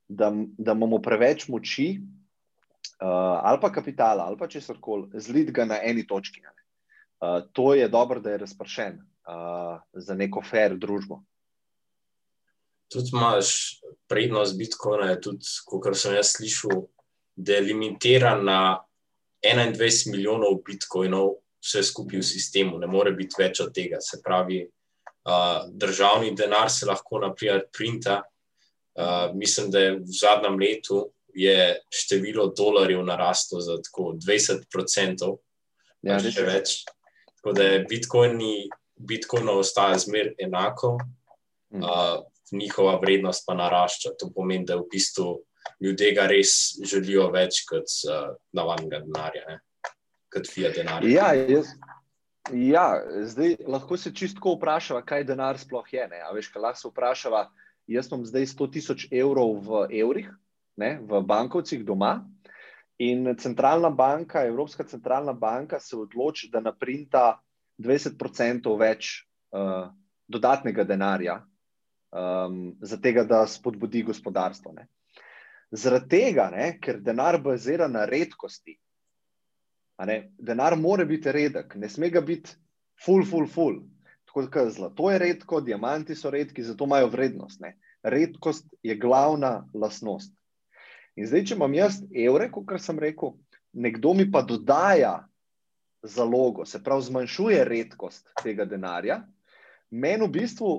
[0.08, 3.08] da, da imamo preveč moči, uh,
[3.44, 6.42] ali pa kapitala, ali pa česar koli, zliti ga na eni točki.
[6.42, 11.24] Uh, to je dobro, da je razpršen uh, za neko fair družbo
[12.94, 16.86] tudi imaš prednost Bitcoina, tudi, kot sem jaz slišal,
[17.36, 18.60] da je limitiran na
[19.44, 24.00] 21 milijonov Bitcoinov, vse skupaj v sistemu, ne more biti več od tega.
[24.02, 28.22] Se pravi, uh, državni denar se lahko, naprimer, printa.
[28.94, 31.04] Uh, mislim, da je v zadnjem letu
[31.34, 35.32] je število dolarjev naraslo za tako 20%,
[36.06, 36.84] ja, še več.
[37.40, 40.98] Tako da je Bitcoin, ostaja zmeraj enako.
[41.74, 42.22] Uh,
[42.54, 44.14] njihova vrednost pa narašča.
[44.20, 45.40] To pomeni, da v bistvu
[45.84, 46.54] ljudje ga res
[46.90, 49.60] želijo več kot uh, navadnega denarja, ne?
[50.34, 51.10] kot fiat denarja.
[51.10, 51.74] Ja, jaz,
[52.52, 52.88] ja,
[53.30, 56.08] zdaj lahko se čistko vprašava, kaj denar sploh je.
[56.36, 57.44] Veš, lahko se vprašava,
[57.88, 60.32] jaz imam zdaj 100 tisoč evrov v evrih,
[60.82, 62.16] ne, v bankovcih doma.
[63.04, 67.40] In centralna banka, Evropska centralna banka, se odloči, da naprinta
[67.82, 69.16] 20% več
[69.52, 69.90] uh,
[70.30, 71.40] dodatnega denarja
[72.14, 74.74] um, za tega, da spodbudi gospodarstvo.
[74.78, 74.88] Ne.
[75.74, 78.76] Zaradi tega, ne, ker denar bazira na redkosti.
[80.06, 82.54] Ne, denar mora biti redek, ne sme ga biti
[83.06, 83.82] full, full, full.
[84.28, 87.62] Tako da zlato je redko, diamanti so redki, zato imajo vrednost.
[87.62, 87.78] Ne.
[88.04, 90.34] Redkost je glavna lasnost.
[91.16, 93.36] In zdaj, če imam jaz evre, kot sem rekel,
[93.74, 95.28] nekdo mi pa dodaja
[96.04, 99.22] zalogo, se pravi, zmanjšuje redkost tega denarja,
[99.90, 100.72] meni v bistvu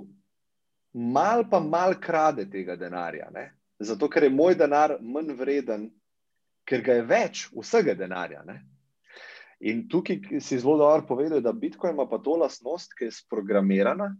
[1.14, 3.30] mal pa mal krade tega denarja.
[3.34, 3.48] Ne?
[3.84, 5.88] Zato, ker je moj denar manj vreden,
[6.68, 8.42] ker ga je več vsega denarja.
[8.46, 8.62] Ne?
[9.64, 14.10] In tukaj si zelo dobro povedal, da Bitcoin ima pa to lastnost, ki je sprogramirana,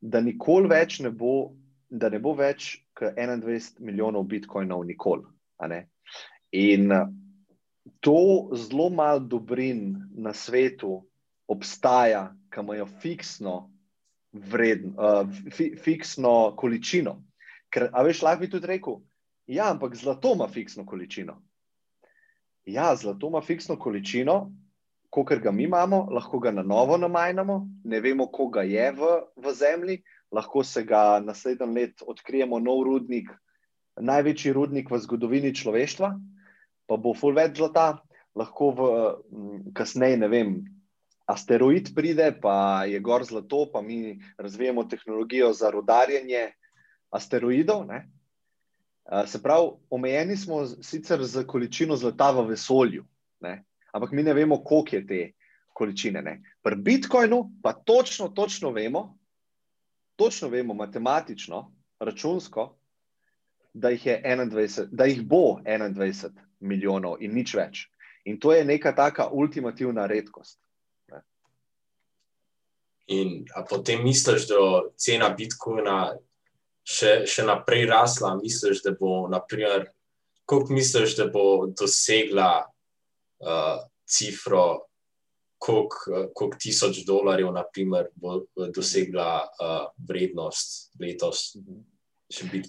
[0.00, 1.52] da nikoli več ne bo,
[1.88, 5.24] da ne bo več kot 21 milijonov Bitcoinov, nikoli.
[6.56, 6.92] In
[8.00, 8.18] to
[8.56, 10.98] zelo malo dobrin na svetu
[11.48, 13.56] obstaja, ki imajo fiksno
[14.32, 17.16] vredno, uh, fi, fiksno količino.
[17.70, 19.00] Ker, a veš, lahko bi tudi rekel,
[19.46, 21.36] ja, ampak zlato ima fiksno količino.
[22.66, 24.52] Ja, zlato ima fiksno količino,
[25.10, 29.52] kot ga mi imamo, lahko ga na novo namajnamo, ne vemo, koga je v, v
[29.54, 30.02] zemlji,
[30.32, 33.30] lahko se ga naslednji let odkrijemo nov rudnik,
[33.96, 36.10] največji rudnik v zgodovini človeštva,
[36.86, 38.02] pa bo full več zlata,
[38.36, 38.88] lahko v
[39.74, 40.56] kasneje, ne vem.
[41.26, 46.52] Asteroid pride, pa je gor zlato, pa mi razvijamo tehnologijo za rodarjenje
[47.10, 47.86] asteroidov.
[47.86, 48.08] Ne?
[49.26, 53.04] Se pravi, omejeni smo sicer z količino zlata v vesolju,
[53.40, 53.64] ne?
[53.92, 55.20] ampak mi ne vemo, koliko je te
[55.74, 56.22] količine.
[56.22, 56.42] Ne?
[56.62, 59.18] Pri Bitcoinu pa točno, točno vemo,
[60.16, 62.74] točno vemo, matematično, računsko,
[63.72, 67.86] da jih, 21, da jih bo 21 milijonov in nič več.
[68.24, 70.58] In to je neka taka ultimativna redkost.
[73.06, 74.56] In potem misliš, da
[74.96, 76.16] cena Bitcoina
[76.86, 78.36] še, še naprej rasla?
[78.38, 79.88] Misliš, da bo, naprimer,
[80.46, 84.86] koliko misliš, da bo dosegla uh, cifro,
[85.58, 88.44] koliko, koliko tisoč dolarjev, naprimer, bo
[88.74, 89.76] dosegla uh,
[90.08, 91.50] vrednost letos?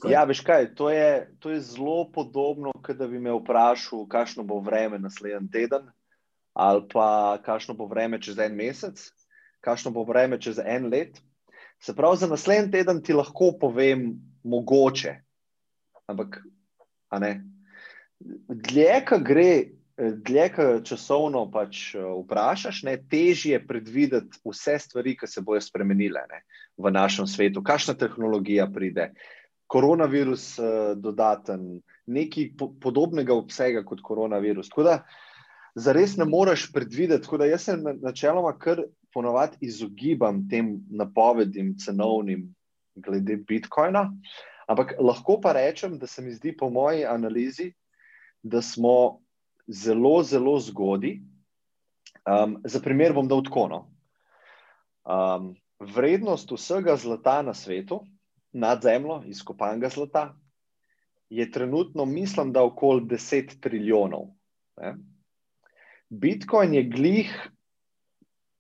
[0.06, 4.46] Ja, veš kaj, to je, to je zelo podobno, kot da bi me vprašal, kakšno
[4.46, 5.88] bo vreme naslednji teden,
[6.54, 9.02] ali pa kakšno bo vreme čez en mesec,
[9.66, 11.18] kakšno bo vreme čez en let.
[11.80, 14.12] Se pravi, za naslednji teden ti lahko povem,
[14.44, 15.16] mogoče.
[16.08, 16.40] Ampak,
[17.10, 17.32] a ne.
[18.48, 19.50] Dlje, ki gre,
[19.98, 26.24] dlje, ki časovno pač vprašaš, ne, težje je predvideti vse stvari, ki se bodo spremenile
[26.32, 26.44] ne,
[26.78, 29.12] v našem svetu, kakšna tehnologija pride,
[29.68, 30.50] koronavirus
[30.96, 34.70] dodaten, nekaj podobnega obsega kot koronavirus.
[34.72, 34.94] Tako da,
[35.76, 37.26] zares ne moreš predvideti.
[37.26, 42.56] Tako da, jaz se načeloma kar ponovadi izogibam tem napovedim, cenovnim,
[42.96, 44.12] glede Bitcoina.
[44.68, 47.72] Ampak lahko pa rečem, da se mi zdi, po moji analizi,
[48.44, 49.20] da smo
[49.68, 51.22] zelo, zelo zgodni.
[52.28, 53.68] Um, za primer bom dal tako.
[53.72, 53.80] No.
[55.08, 58.02] Um, vrednost vsega zlata na svetu,
[58.52, 60.34] nad zemljo, izkopanega zlata,
[61.30, 64.28] je trenutno, mislim, da okoli 10 trilijonov.
[64.78, 64.96] Ne.
[66.10, 67.50] Bitcoin je glih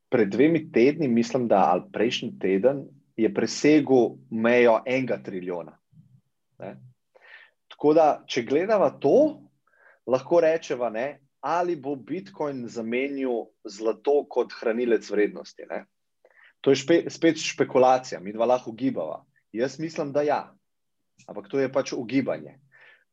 [0.09, 2.85] pred dvemi tedni, mislim, da ali prejšnji teden,
[3.17, 5.77] je presegel mejo enega trilijona.
[6.59, 6.75] Ne?
[7.67, 9.41] Tako da, če gledamo to,
[10.07, 10.91] lahko rečemo,
[11.41, 15.65] ali bo Bitcoin zamenil zlato kot hranilec vrednosti.
[15.69, 15.85] Ne?
[16.61, 19.23] To je špe, spet špekulacija, mi dva lahko ugibava.
[19.53, 20.41] Jaz mislim, da ja,
[21.27, 22.57] ampak to je pač ugibanje.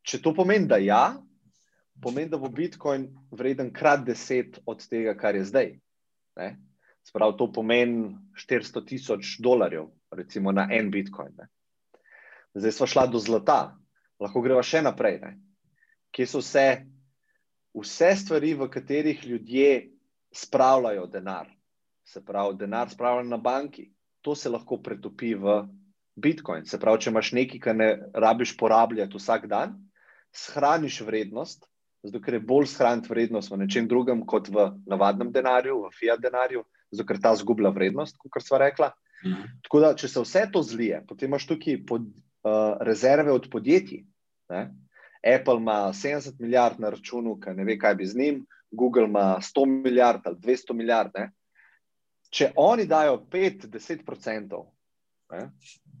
[0.05, 1.17] Če to pomeni, da ja,
[2.01, 5.71] pomeni, da bo Bitcoin vreden krat deset od tega, kar je zdaj.
[6.37, 6.49] Ne?
[7.05, 11.35] Sprav to pomeni 400 tisoč dolarjev, recimo na en Bitcoin.
[11.37, 11.47] Ne.
[12.55, 13.75] Zdaj smo šli do zlata,
[14.19, 15.19] lahko gremo še naprej.
[15.21, 15.35] Ne.
[16.15, 16.65] Kje so vse,
[17.77, 19.69] vse stvari, v katerih ljudje
[20.33, 21.51] spravljajo denar?
[22.05, 23.89] Se pravi, denar spravljajo na banki,
[24.21, 25.61] to se lahko pretopi v
[26.15, 26.65] Bitcoin.
[26.65, 29.75] Se pravi, če imaš nekaj, kar ne rabiš porabljati vsak dan,
[30.33, 31.67] shraniš vrednost,
[32.05, 36.21] zato ker je bolj shraniti vrednost v nečem drugem kot v navadnem denarju, v fiat
[36.23, 38.89] denarju zato ker ta zgublja vrednost, kot smo rekli.
[39.25, 39.53] Mhm.
[39.65, 42.09] Tako da, če se vse to zlije, potem imaš tukaj pod,
[42.45, 44.03] uh, rezerve od podjetij.
[44.49, 44.67] Ne?
[45.25, 49.39] Apple ima 70 milijard na računu, ki ne ve, kaj bi z njim, Google ima
[49.41, 51.11] 100 milijard ali 200 milijard.
[51.17, 51.31] Ne?
[52.29, 54.61] Če oni dajo 5-10%,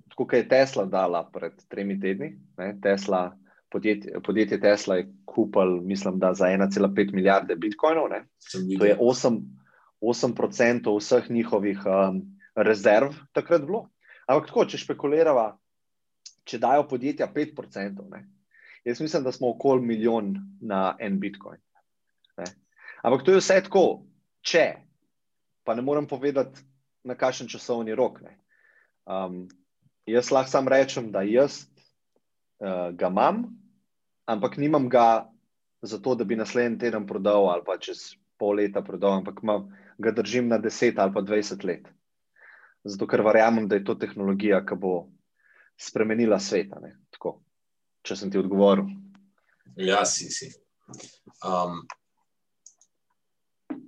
[0.09, 2.75] tako kot je Tesla dala pred tremi tedni, ne?
[2.81, 3.31] Tesla.
[3.71, 8.09] Podjetje, podjetje Tesla je kupil, mislim, da za 1,5 milijarde bitcoinov.
[8.79, 9.39] To je 8,
[10.01, 12.21] 8% vseh njihovih um,
[12.55, 13.87] rezerv takrat bilo.
[14.27, 15.45] Ampak tako, če špekuliramo,
[16.45, 18.23] če dajo podjetja 5%, ne,
[18.85, 21.61] jaz mislim, da smo okoli milijon na en bitcoin.
[22.37, 22.47] Ne.
[23.05, 23.85] Ampak to je vse tako,
[24.45, 24.65] če,
[25.65, 26.61] pa ne morem povedati,
[27.05, 28.19] na kakšen časovni rok.
[29.05, 29.45] Um,
[30.09, 31.67] jaz lahko samo rečem, da jaz
[32.57, 33.45] uh, ga imam,
[34.25, 35.29] ampak nimam ga
[35.85, 40.11] zato, da bi naslednji teden prodal ali pa čez pol leta prodal, ampak imam ga
[40.11, 41.87] držim na 10 ali pa 20 let.
[42.85, 45.07] Zato, ker verjamem, da je to tehnologija, ki bo
[45.81, 46.73] spremenila svet.
[48.05, 48.85] Če sem ti odgovoril.
[49.81, 50.29] Ja, si.
[50.29, 50.51] si.
[51.41, 51.81] Um,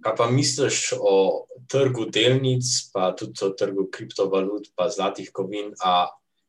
[0.01, 5.73] kaj pa misliš o trgu delnic, pa tudi o trgu kriptovalut, pa zlatih kovin?
[5.85, 6.07] A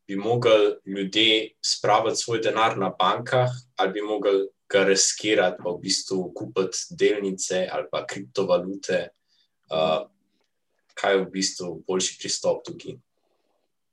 [0.09, 5.83] bi mogli ljudje spraviti svoj denar na bankah, ali bi mogli ga riskirati, pa v
[5.85, 9.09] bistvu kupiti delnice ali pa kriptovalute?
[9.71, 10.07] Uh,
[10.99, 12.99] kaj je v bistvu boljši pristop tukaj?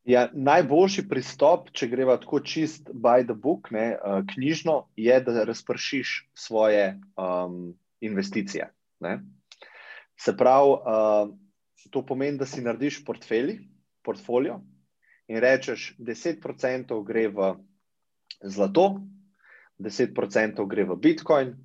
[0.05, 3.95] Ja, najboljši pristop, če greva tako čist by the book, ne,
[4.33, 7.73] knjižno, je, da razpršiš svoje um,
[8.05, 8.69] investicije.
[9.01, 9.15] Ne.
[10.21, 11.33] Se pravi, uh,
[11.89, 13.57] to pomeni, da si narediš portfelj,
[14.05, 14.59] portfolio
[15.27, 17.55] in rečeš, 10% gre v
[18.45, 19.01] zlato,
[19.81, 21.55] 10% gre v Bitcoin,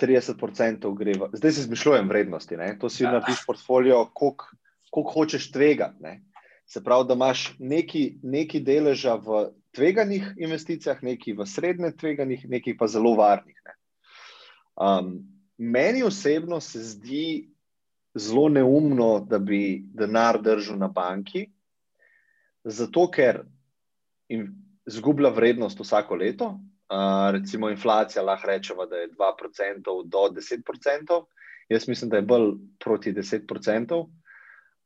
[0.00, 1.28] 30% gre v.
[1.32, 2.56] Zdaj si izmišljujem vrednosti.
[2.56, 2.74] Ne?
[2.78, 3.12] To si ja.
[3.12, 6.18] narediš portfolio, koliko hočeš tvegati.
[6.66, 12.76] Se pravi, da imaš neki, neki deleža v tveganih investicijah, neki v srednje tveganih, neki
[12.76, 13.60] pa zelo varnih.
[14.76, 15.20] Um,
[15.58, 17.48] meni osebno se zdi
[18.14, 21.46] zelo neumno, da bi denar držal na banki,
[22.64, 23.44] zato ker
[24.86, 26.56] izgublja vrednost vsako leto.
[26.86, 31.24] Uh, recimo, inflacija lahko rečemo, da je 2% do 10%,
[31.68, 34.06] jaz mislim, da je bolj proti 10%.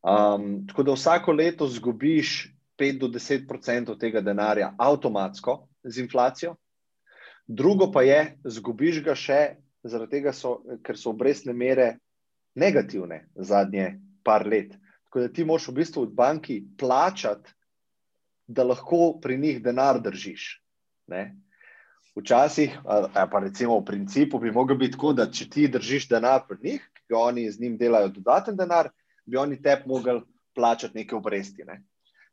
[0.03, 6.55] Um, tako da vsako leto izgubiš 5 do 10% tega denarja avtomatsko z inflacijo.
[7.47, 9.41] Drugo pa je, izgubiš ga še
[9.83, 11.99] zaradi tega, so, ker so obrestne mere
[12.55, 14.73] negativne zadnje par let.
[15.05, 17.53] Tako da ti moraš v bistvu od banki plačati,
[18.47, 20.47] da lahko pri njih denar držiš.
[21.07, 21.37] Ne?
[22.19, 22.75] Včasih,
[23.31, 26.87] pa recimo v principu, bi moglo biti tako, da če ti držiš denar pri njih,
[27.07, 28.91] ki oni z njim delajo dodaten denar,
[29.27, 30.21] bi oni tebi mogli
[30.55, 31.65] plačati neke obresti.
[31.65, 31.83] Ne?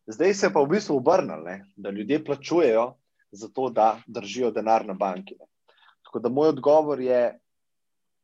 [0.07, 2.87] Zdaj se pa v bistvu obrnili, da ljudje plačujejo
[3.31, 5.37] za to, da držijo denar na banki.
[5.39, 5.45] Ne?
[6.07, 7.37] Tako da moj odgovor je,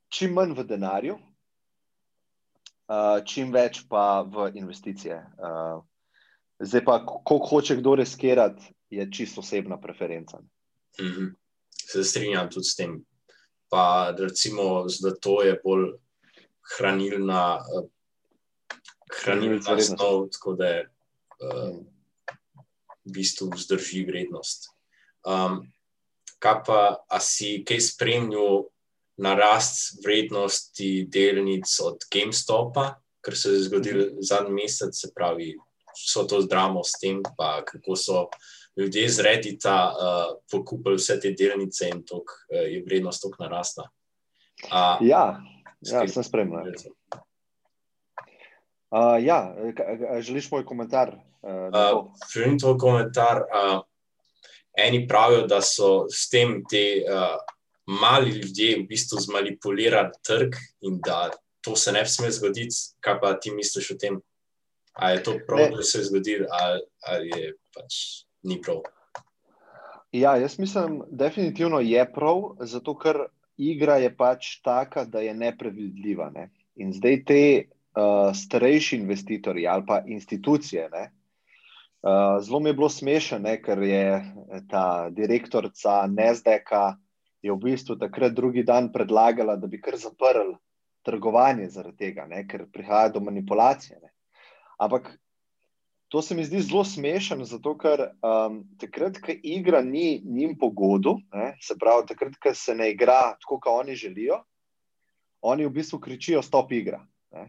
[0.09, 1.19] čim manj v denarju,
[3.29, 5.21] čim več pa v investicije.
[6.59, 10.37] Zdaj pa, koliko hoče kdo reskirati, je čisto osebna preferenca.
[10.97, 11.42] -hmm.
[11.73, 12.99] Se strinjam tudi s tem.
[13.69, 15.91] Pa recimo, da to je bolj
[16.75, 17.59] hranilna.
[17.73, 17.89] Uh,
[19.21, 21.77] hranilna snov, tako da je uh,
[23.05, 24.69] v bistvu vzdrži vrednost.
[25.27, 25.63] Um,
[26.43, 28.65] kaj pa, a si kaj spremljal
[29.23, 34.21] narast vrednosti delnic od GameStopa, kar se je zgodilo mhm.
[34.21, 35.53] zadnji mesec, se pravi,
[35.95, 38.27] so to zdramo s tem, pa kako so
[38.77, 43.87] ljudje z Reddita uh, pokupili vse te delnice in tok, uh, je vrednost tako narasla.
[44.63, 45.23] Uh, ja,
[45.81, 46.71] ja sem spremljal.
[48.93, 49.55] Uh, ja,
[50.21, 51.15] želiš moj komentar?
[51.41, 53.37] Uh, želim tvoj komentar.
[53.37, 53.81] Uh,
[54.77, 57.37] eni pravijo, da so s tem ti uh,
[57.85, 61.29] mali ljudje v bistvu zmanipulirali trg in da
[61.61, 62.75] to se ne sme zgoditi.
[62.99, 64.21] Kaj pa ti misliš o tem?
[64.93, 65.77] Ali je to prav, ne.
[65.77, 67.93] da se je zgodilo, ali, ali je pač
[68.43, 68.83] ni prav?
[70.13, 73.25] Ja, jaz mislim, definitivno je prav, zato ker
[73.57, 76.29] igra je pač taka, da je neprevidljiva.
[76.35, 76.49] Ne?
[76.75, 80.89] In zdaj te uh, starejši investitorji ali pa institucije.
[80.93, 81.11] Ne?
[82.03, 84.33] Uh, zelo mi je bilo smešno, ker je
[84.69, 86.95] ta direktorica Nezdeka
[87.43, 90.53] v bistvu takrat drugi dan predlagala, da bi kar zaprl
[91.03, 92.45] trgovanje zaradi tega, ne?
[92.47, 93.99] ker prihaja do manipulacije.
[94.01, 94.13] Ne?
[94.79, 95.09] Ampak
[96.13, 100.69] to se mi zdi zelo smešno, zato ker um, takrat, ko igra ni njim po
[100.69, 101.55] godu, ne?
[101.61, 104.37] se pravi, takrat, ko se ne igra tako, kot oni želijo,
[105.41, 107.01] oni v bistvu kričijo: Stop igra.
[107.33, 107.47] Ne?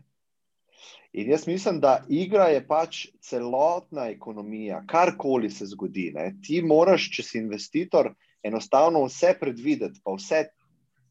[1.13, 6.09] In jaz mislim, da igra je pač celotna ekonomija, karkoli se zgodi.
[6.17, 6.31] Ne?
[6.41, 10.47] Ti moraš, če si investitor, enostavno vse predvideti, pa vse,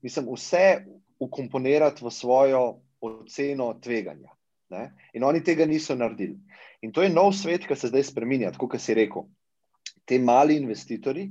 [0.02, 0.66] mislim, vse
[1.22, 2.66] ukomponirati v svojo
[3.02, 4.34] oceno tveganja.
[4.74, 4.90] Ne?
[5.14, 6.40] In oni tega niso naredili.
[6.84, 9.26] In to je nov svet, ki se zdaj spremenja, tako kot si rekel.
[10.06, 11.30] Te mali investitorji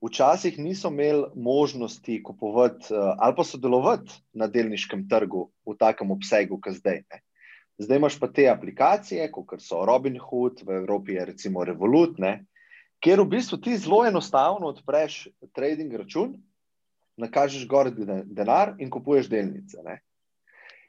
[0.00, 6.60] včasih niso imeli možnosti kupovati uh, ali pa sodelovati na delniškem trgu v takem obsegu,
[6.60, 7.02] kot zdaj.
[7.10, 7.22] Ne?
[7.78, 12.44] Zdaj imaš pa te aplikacije, kot so Robinhood, v Evropi je recimo Revolut, ne,
[13.00, 16.34] kjer v bistvu ti zelo enostavno odpreš trading račun,
[17.18, 19.82] nakažeš gor denar in kupuješ delnice.
[19.86, 20.00] Ne.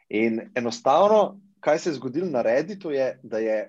[0.10, 3.60] In enostavno, kaj se je zgodilo na Redditu, je, da je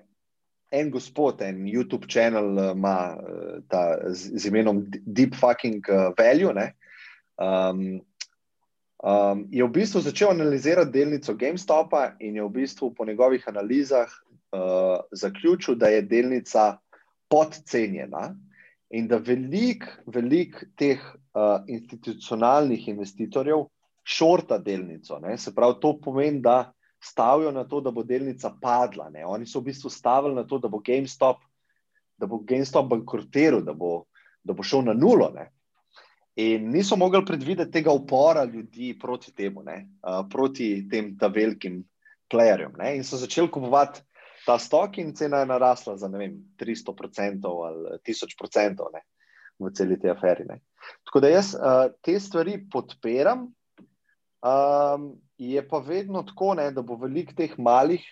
[0.71, 6.13] en gospod, en YouTube kanal, eh, ima eh, ta z, z imenom Deep Fucking eh,
[6.17, 6.53] Value.
[6.53, 6.73] Ne,
[7.37, 8.01] um,
[9.01, 14.05] Um, je v bistvu začel analizirati delnico GameStopa in je v bistvu po njegovih analizah
[14.05, 16.77] uh, zaključil, da je delnica
[17.29, 18.35] podcenjena
[18.93, 23.65] in da velik, velik teh uh, institucionalnih investitorjev
[24.03, 25.17] šorta delnico.
[25.19, 25.33] Ne?
[25.37, 26.69] Se pravi, to pomeni, da
[27.03, 29.09] stavijo na to, da bo delnica padla.
[29.09, 29.25] Ne?
[29.25, 31.41] Oni so v bistvu stavili na to, da bo GameStop,
[32.17, 33.73] da bo GameStop bankrotiral, da,
[34.43, 35.31] da bo šel na nulo.
[35.35, 35.49] Ne?
[36.35, 41.83] In niso mogli predvideti tega upora ljudi proti temu, uh, proti tem velikim
[42.29, 42.77] playerjem.
[42.77, 42.95] Ne?
[42.97, 44.01] In so začeli kupovati
[44.45, 49.01] ta stok, in cena je narasla za vem, 300% ali 1000% ne?
[49.59, 50.45] v celi tej aferi.
[50.49, 50.61] Ne?
[51.05, 53.49] Tako da jaz uh, te stvari podpiram,
[54.41, 58.03] Um, je pa vedno tako, ne, da bo veliko teh malih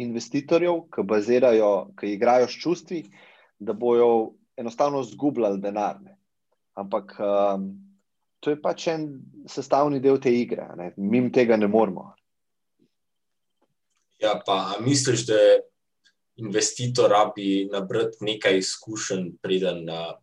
[0.00, 3.02] investitorjev, ki bazirajo, ki igrajo s čustvi,
[3.58, 6.00] da bojo enostavno zgubljali denar.
[6.00, 6.16] Ne.
[6.80, 7.66] Ampak um,
[8.40, 9.06] to je pač en
[9.48, 10.64] sestavni del te igre,
[10.96, 12.14] mi tega ne moremo.
[14.20, 15.36] Ja, pa misliš, da
[16.40, 20.16] investitor rabi nabrati nekaj izkušenj, preden uh,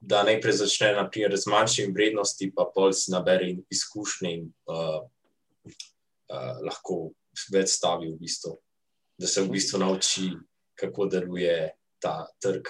[0.00, 5.02] da najprej začne naprimer, z manjšimi vrednosti, pa pol si nabere izkušnje in uh,
[5.66, 7.12] uh, lahko
[7.52, 8.56] več stavi v bistvu,
[9.18, 10.30] da se v bistvu nauči,
[10.76, 11.72] kako deluje
[12.02, 12.68] ta trg.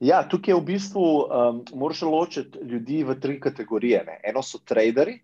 [0.00, 4.02] Ja, tukaj je v bistvu um, moraš ločiti ljudi v tri kategorije.
[4.06, 4.16] Ne.
[4.24, 5.18] Eno so traderi,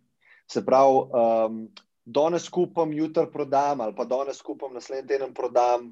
[0.49, 1.65] se pravi, um,
[2.05, 5.91] danes kupam, jutri prodam, ali pa danes kupam, naslednji teden prodam.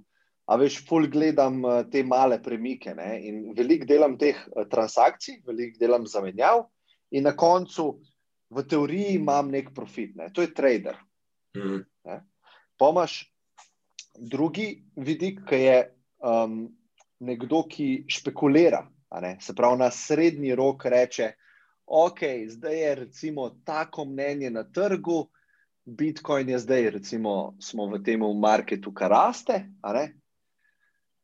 [0.49, 3.11] A veš, ful gledam uh, te male premike ne.
[3.28, 6.64] in veliko delam teh uh, transakcij, veliko delam zamenjav,
[7.12, 7.90] in na koncu,
[8.49, 10.14] v teoriji, imam nek profit.
[10.16, 10.30] Ne.
[10.32, 10.96] To je trader.
[11.57, 11.84] Mm.
[12.78, 13.26] Pomaž
[14.18, 15.78] drugi vidik, ki je
[16.24, 16.62] um,
[17.20, 18.86] nekdo, ki špekulira.
[19.40, 21.32] Se pravi, na srednji rok reče,
[21.86, 25.26] ok, zdaj je recimo tako mnenje na trgu,
[25.88, 29.62] Bitcoin je zdaj, recimo, smo v tem marketu, kar raste.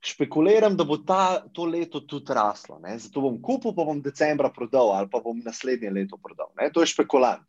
[0.04, 2.76] Špekuliram, da bo ta, to leto tudi raslo.
[2.82, 2.98] Ne?
[3.00, 6.50] Zato bom kupil, pa bom decembra prodal, ali pa bom naslednje leto prodal.
[6.60, 6.68] Ne?
[6.72, 7.46] To je špekulant.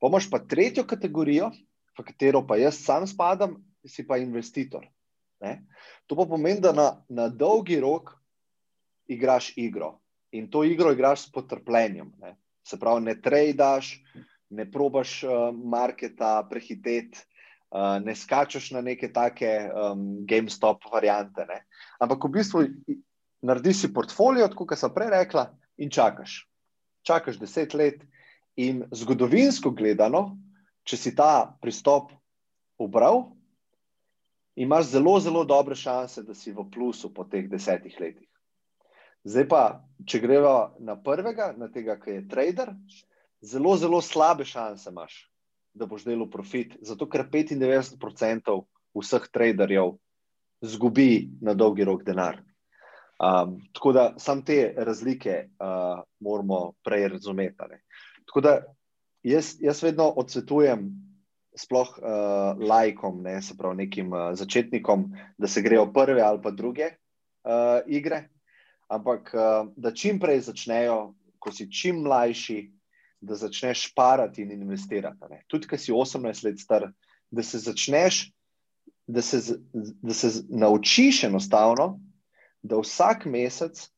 [0.00, 1.50] Pomaž pa tretjo kategorijo,
[1.98, 4.86] v katero pa jaz sam spadam, si pa investitor.
[5.44, 5.60] Ne?
[6.08, 8.14] To pa pomeni, da na, na dolgi rok
[9.10, 9.98] igraš igro
[10.32, 12.12] in to igro igraš s potrpljenjem.
[12.18, 12.36] Ne?
[12.64, 13.98] Se pravi, ne tradaš,
[14.50, 17.18] ne probaš uh, marketa prehiteti,
[17.70, 21.46] uh, ne skačeš na neke take um, GameStop variante.
[21.48, 21.64] Ne?
[22.00, 22.64] Ampak v bistvu
[23.42, 25.50] narediš si portfolio, kot sem prej rekla,
[25.80, 26.44] in čakaš.
[27.06, 28.02] Čakaš deset let,
[28.60, 30.36] in zgodovinsko gledano,
[30.84, 32.12] če si ta pristop
[32.80, 33.30] ubral,
[34.60, 38.28] imaš zelo, zelo dobre šanse, da si v plusu po teh desetih letih.
[39.24, 39.62] Zdaj pa,
[40.08, 42.72] če gremo na prvega, na tega, ki je trader,
[43.44, 45.29] zelo, zelo slabe šanse imaš,
[45.80, 46.76] da boš delal profit.
[46.84, 48.60] Zato, ker 95%
[49.00, 49.96] vseh traderjev
[50.60, 52.40] zgubi na dolgi rok denar.
[53.20, 57.80] Um, tako da sam te razlike uh, moramo prej razumeti.
[58.28, 58.54] Tako da
[59.22, 60.88] jaz, jaz vedno odsvetujem
[61.56, 66.50] sploh uh, lajkom, ne, se pravi, nekim uh, začetnikom, da se grejo prve ali pa
[66.50, 68.28] druge uh, igre,
[68.88, 72.60] ampak uh, da čim prej začnejo, ko si čim mlajši,
[73.20, 75.30] da začneš šparati in investirati.
[75.30, 75.42] Ne.
[75.46, 76.90] Tudi, ker si 18 let star,
[77.30, 78.30] da se začneš,
[79.06, 79.40] da se,
[80.02, 82.00] da se naučiš enostavno,
[82.62, 83.88] da vsak mesec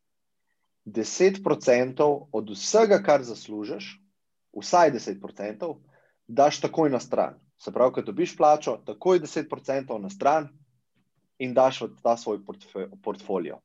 [0.84, 3.98] 10% od vsega, kar zaslužiš,
[4.58, 5.74] vsaj 10%,
[6.26, 7.38] daš takoj na stran.
[7.58, 10.48] Se pravi, ko dobiš plačo, takoj 10% na stran
[11.38, 12.40] in daš v ta svoj
[13.02, 13.60] portfolio.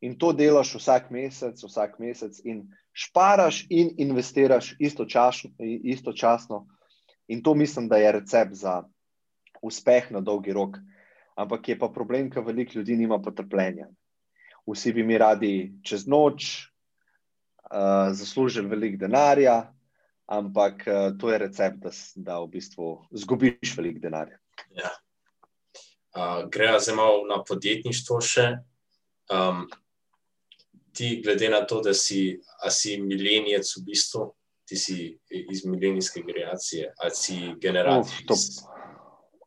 [0.00, 5.50] In to delaš vsak mesec, vsak mesec, in šparaš in investiraš istočasno.
[5.58, 6.66] istočasno.
[7.28, 8.82] In to mislim, da je recept za
[9.62, 10.76] uspeh na dolgi rok.
[11.34, 13.88] Ampak je pa problem, ker veliko ljudi nima potrpljenja.
[14.66, 16.68] Vsi bi mi radi čez noč
[17.70, 19.72] uh, zaslužili veliko denarja,
[20.26, 24.38] ampak uh, to je recept, da, da v bistvu zgubiš veliko denarja.
[24.74, 24.90] Ja.
[26.16, 28.46] Uh, Grejo zdaj malo na podjetništvo še.
[29.28, 29.66] Um,
[30.96, 32.38] ti, glede na to, da si,
[32.70, 34.26] si milenijec v bistvu,
[34.66, 34.96] ti si
[35.30, 38.36] iz milenijske generacije, ali si generacija.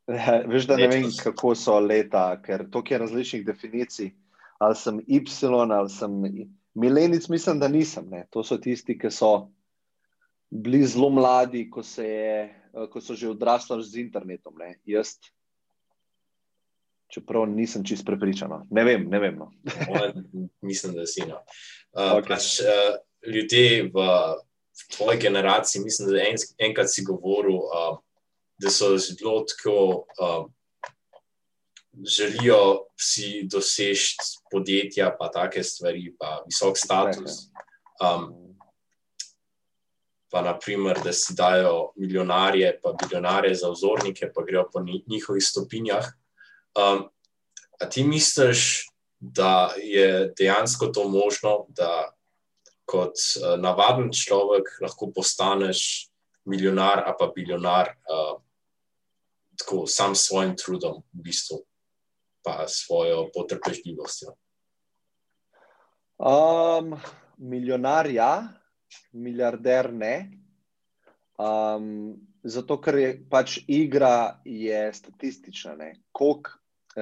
[0.10, 4.14] Ja, veš, da ne vem, kako so leta, ker toliko je različnih definicij.
[4.60, 5.22] Ali sem Y,
[5.72, 6.12] ali sem
[6.74, 8.10] milenic, mislim, da nisem.
[8.10, 8.26] Ne.
[8.30, 9.52] To so tisti, ki so
[10.50, 14.56] bili zelo mladi, ko, je, eh, ko so že odrasli z internetom.
[14.60, 14.80] Ne.
[14.86, 15.16] Jaz,
[17.14, 19.08] čeprav nisem čist prepričan, ne vem.
[19.10, 19.52] Ne vem no.
[20.62, 21.26] mislim, da si.
[21.28, 21.42] No.
[21.92, 22.28] Uh, okay.
[22.28, 23.00] pač, uh,
[23.34, 24.06] ljudje v,
[24.80, 26.38] v tvoji generaciji, mislim, da en,
[26.70, 27.98] enkrat si govoril, uh,
[28.62, 30.06] da so zelo tako.
[30.20, 30.48] Uh,
[32.00, 34.16] Želijo si doseči
[34.52, 37.50] podjetja, pa take stvari, pa visok status.
[38.00, 38.30] Um,
[40.32, 46.06] pa naprimer, da si dajo milijonarje, pa biljonarje za vzornike, pa grejo po njihovih stopinjah.
[46.78, 47.08] Um,
[47.80, 48.90] a ti misliš,
[49.20, 52.12] da je dejansko to možno, da
[52.86, 56.10] kot uh, navaden človek lahko postaneš
[56.46, 58.40] milijonar, a pa biljonar, uh,
[59.60, 61.60] tako sam s svojim trudom, v bistvu,
[62.44, 64.34] pa svojo potrpežljivostjo?
[66.20, 66.96] Um,
[67.38, 68.60] milijonar, ja
[69.12, 70.32] milijarder ne.
[71.40, 75.94] Um, zato, ker je pač igra je statistična.
[76.12, 76.52] Kolik,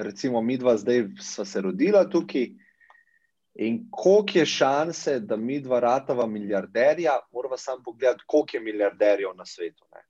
[0.02, 2.48] recimo, mi dva zdaj sva se rodila tukaj.
[3.58, 9.34] In koliko je šanse, da mi dva ratava milijarderja, moramo samo pogledati, koliko je milijarderjev
[9.36, 9.84] na svetu.
[9.94, 10.04] Ne?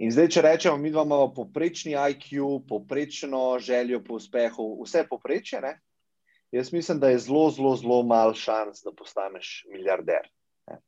[0.00, 5.60] In zdaj, če rečemo, mi dva imamo poprečni IQ, poprečno željo po uspehu, vse poprečje,
[5.60, 5.74] ne?
[6.50, 10.30] jaz mislim, da je zelo, zelo, zelo malo šans, da postaneš milijarder.
[10.70, 10.80] Ne?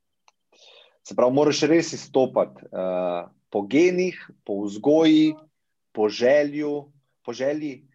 [1.04, 5.34] Se pravi, moraš res izstopati uh, po genih, po vzgoji,
[5.92, 6.88] po želju,
[7.24, 7.88] po želji.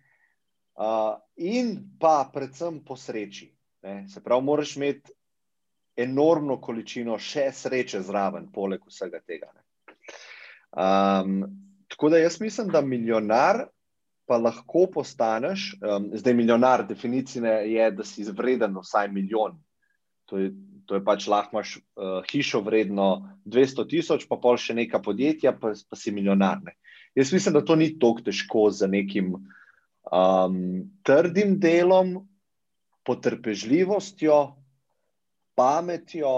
[0.77, 3.49] Uh, in pa predvsem po sreči.
[3.83, 4.03] Ne?
[4.09, 5.13] Se pravi, moraš imeti
[5.97, 9.49] enormno količino še sreče zraven, poleg vsega tega.
[10.77, 11.41] Um,
[11.89, 13.65] tako da jaz mislim, da milijonar
[14.27, 15.71] pa lahko postaneš.
[15.81, 19.55] Um, zdaj, milijonar, definicija je, da si izvreden vsaj milijon.
[20.27, 20.51] To je,
[20.85, 23.07] to je pač lahko imaš uh, hišo vredno
[23.45, 26.59] 200 tisoč, pa pol še neka podjetja, pa, pa si milijonar.
[26.65, 26.75] Ne?
[27.17, 30.59] Jaz mislim, da to ni tako težko za nekim um,
[31.03, 32.27] trdim delom,
[33.03, 34.35] potrpežljivostjo,
[35.57, 36.35] pametjo,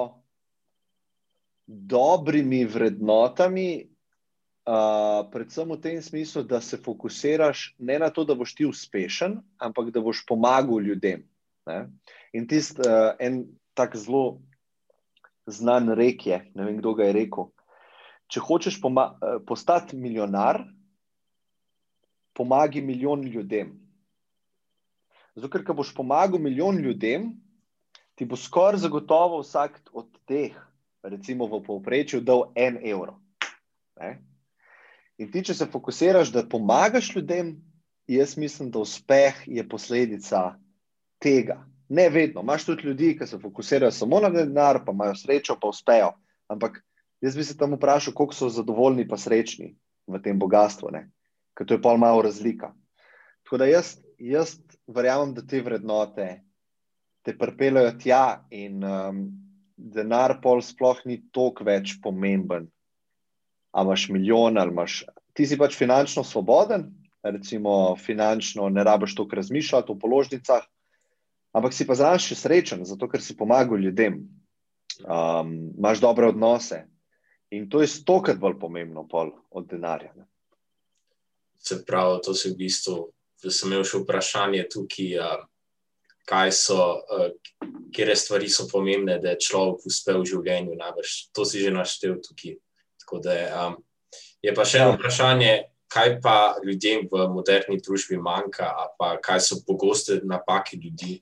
[1.67, 8.55] dobrimi vrednotami, uh, predvsem v tem smislu, da se fokusiraš ne na to, da boš
[8.55, 11.27] ti uspešen, ampak da boš pomagal ljudem.
[11.67, 11.89] Ne?
[12.33, 13.43] In tisti uh, en
[13.75, 14.39] tak zelo
[15.43, 17.51] znan rek je, ne vem, kdo ga je rekel.
[18.29, 18.77] Če hočeš
[19.47, 20.61] postati milijonar,
[22.37, 23.73] pomagi milijon ljudem.
[25.35, 27.31] Zato, ker boš pomagal milijon ljudem,
[28.15, 30.55] ti bo skoraj zagotovo vsak od teh,
[31.03, 33.17] recimo v povprečju, dal en evro.
[33.99, 34.17] Ne?
[35.19, 37.57] In ti, če se fokusiraš, da pomagaš ljudem,
[38.07, 40.53] jaz mislim, da uspeh je posledica
[41.19, 41.59] tega.
[41.89, 42.43] Ne vedno.
[42.45, 46.13] Imáš tudi ljudi, ki se fokusirajo samo na denar, pa imajo srečo, pa uspejo.
[46.47, 46.79] Ampak
[47.21, 49.75] jaz bi se tam vprašal, koliko so zadovoljni, pa srečni
[50.07, 50.91] v tem bogatstvu.
[50.91, 51.09] Ne?
[51.59, 52.71] ker to je pol malo razlika.
[53.43, 54.55] Tako da jaz, jaz
[54.87, 56.29] verjamem, da te vrednote
[57.27, 59.25] te pripeljajo tja, in um,
[59.75, 62.69] denar pol sploh ni toliko več pomemben.
[63.75, 65.01] A imaš milijon ali imaš.
[65.35, 66.87] Ti si pač finančno svoboden,
[67.21, 70.63] recimo finančno ne rabiš toliko razmišljati o položnicah,
[71.51, 74.21] ampak si pa zraven še srečen, zato ker si pomagal ljudem,
[75.03, 76.85] um, imaš dobre odnose.
[77.51, 79.07] In to je stokrat bolj pomembno
[79.49, 80.13] od denarja.
[80.15, 80.25] Ne?
[81.57, 82.97] Se pravi, to se v bistvu,
[83.43, 85.45] da sem imel še vprašanje tukaj, uh,
[86.29, 86.77] kaj so,
[87.09, 87.31] uh,
[87.95, 90.77] kje stvari so pomembne, da je človek uspel v življenju.
[90.77, 91.15] Najbrž.
[91.33, 92.59] To si že naštel tukaj.
[93.25, 93.33] Da,
[93.65, 93.79] um,
[94.45, 94.97] je pa še eno ja.
[94.99, 95.53] vprašanje,
[95.89, 98.69] kaj pa ljudem v moderni družbi manjka,
[99.01, 101.17] pa kaj so pogoste napake ljudi,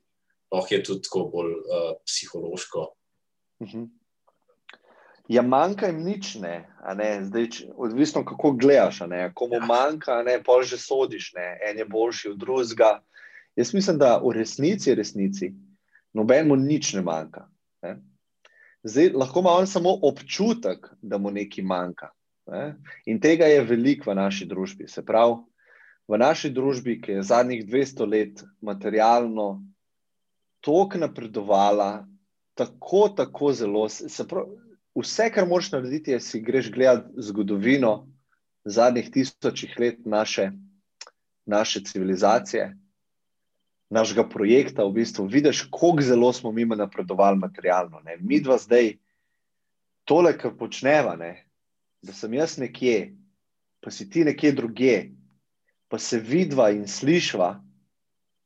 [0.51, 2.91] lahko je tudi tako bolj uh, psihološko.
[3.63, 3.77] Uh mhm.
[3.77, 3.96] -huh.
[5.27, 6.61] Ja, manjka jim nič, ne,
[6.95, 7.07] ne?
[7.27, 9.01] Zdaj, če, odvisno kako gledaš.
[9.35, 9.65] Komu ja.
[9.67, 11.47] manjka, ne, pol že sodiš, ne?
[11.67, 12.91] en je boljši od drugega.
[13.59, 15.51] Jaz mislim, da v resnici, resnici,
[16.15, 17.47] nobenemu nič ne manjka.
[17.83, 17.97] Ne?
[18.87, 22.11] Zdaj, lahko ima on samo občutek, da mu nekaj manjka.
[22.47, 22.77] Ne?
[23.05, 24.87] In tega je veliko v naši družbi.
[24.87, 25.41] Se pravi,
[26.07, 29.49] v naši družbi, ki je zadnjih 200 let materialno
[30.63, 32.07] tako napredovala,
[32.55, 33.89] tako, tako zelo.
[33.89, 34.66] Se pravi,
[35.01, 38.07] vse, kar moraš narediti, je, da greš gledati zgodovino
[38.65, 40.51] zadnjih tisočih let naše,
[41.45, 42.77] naše civilizacije,
[43.89, 44.83] našega projekta.
[44.83, 47.99] V bistvu vidiš, kako zelo smo mi napredovali materialno.
[47.99, 48.17] Ne?
[48.19, 48.97] Mi dva zdaj
[50.03, 51.45] tole, kar počneva, ne?
[52.01, 53.15] da sem jaz nekje,
[53.81, 55.09] pa si ti nekje druge,
[55.87, 57.63] pa se vidva in slišva,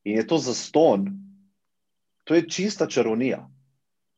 [0.03, 1.09] in je to za ston.
[2.23, 3.49] To je čista čarovnija.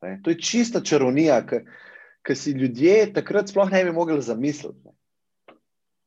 [0.01, 0.19] Ne?
[0.23, 1.63] To je čista čarovnija, ki
[2.23, 4.79] ki si ljudje takrat sploh ne bi mogli zamisliti.
[4.85, 4.91] Ne.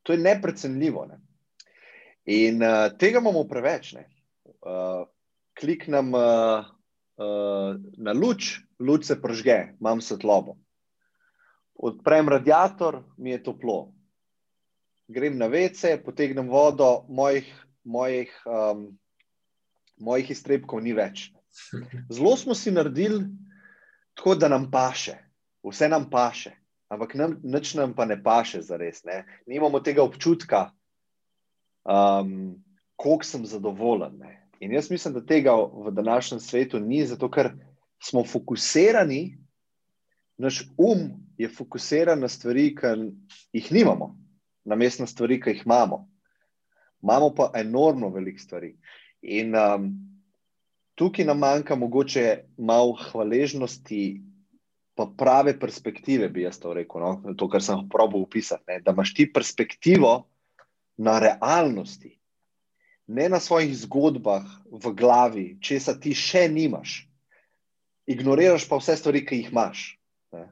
[0.02, 1.06] To je neprecenljivo.
[1.06, 1.20] Ne.
[2.24, 3.94] In uh, tega imamo preveč.
[3.94, 5.04] Uh,
[5.58, 6.64] kliknem uh,
[7.20, 10.56] uh, na luč, luč se pržge, imam svetlobo.
[11.74, 13.92] Odprem radiator, mi je toplo.
[15.08, 17.46] Grem na vece, potegnem vodo, mojih,
[17.84, 18.88] mojih, um,
[20.02, 21.28] mojih iztrebkov ni več.
[22.10, 23.22] Zelo smo si naredili
[24.16, 25.25] tako, da nam paše
[25.70, 26.52] vse nam paše,
[26.88, 29.02] ampak nam, nič nam pa ne paše za res.
[29.46, 30.70] Nimamo tega občutka,
[31.84, 32.54] um,
[32.96, 34.18] koliko sem zadovoljen.
[34.18, 34.48] Ne?
[34.60, 37.52] In jaz mislim, da tega v današnjem svetu ni, zato ker
[38.02, 39.38] smo fokusirani,
[40.38, 42.94] naš um je fokusiran na stvari, ki
[43.52, 44.16] jih nimamo,
[44.64, 46.06] na mestne stvari, ki jih imamo.
[47.02, 48.76] Imamo pa enormno veliko stvari.
[49.22, 49.90] In um,
[50.94, 54.22] tukaj nam manjka mogoče malo hvaležnosti
[54.96, 57.02] pa prave perspektive, bi jaz to rekel.
[57.04, 57.34] No?
[57.36, 58.64] To, kar sem probil opisati.
[58.68, 58.80] Ne?
[58.80, 60.24] Da imaš ti perspektivo
[60.96, 62.14] na realnosti,
[63.06, 67.04] ne na svojih zgodbah v glavi, česa ti še nimaš.
[68.08, 69.84] Ignoriraš pa vse stvari, ki jih imaš.
[70.32, 70.48] Ne?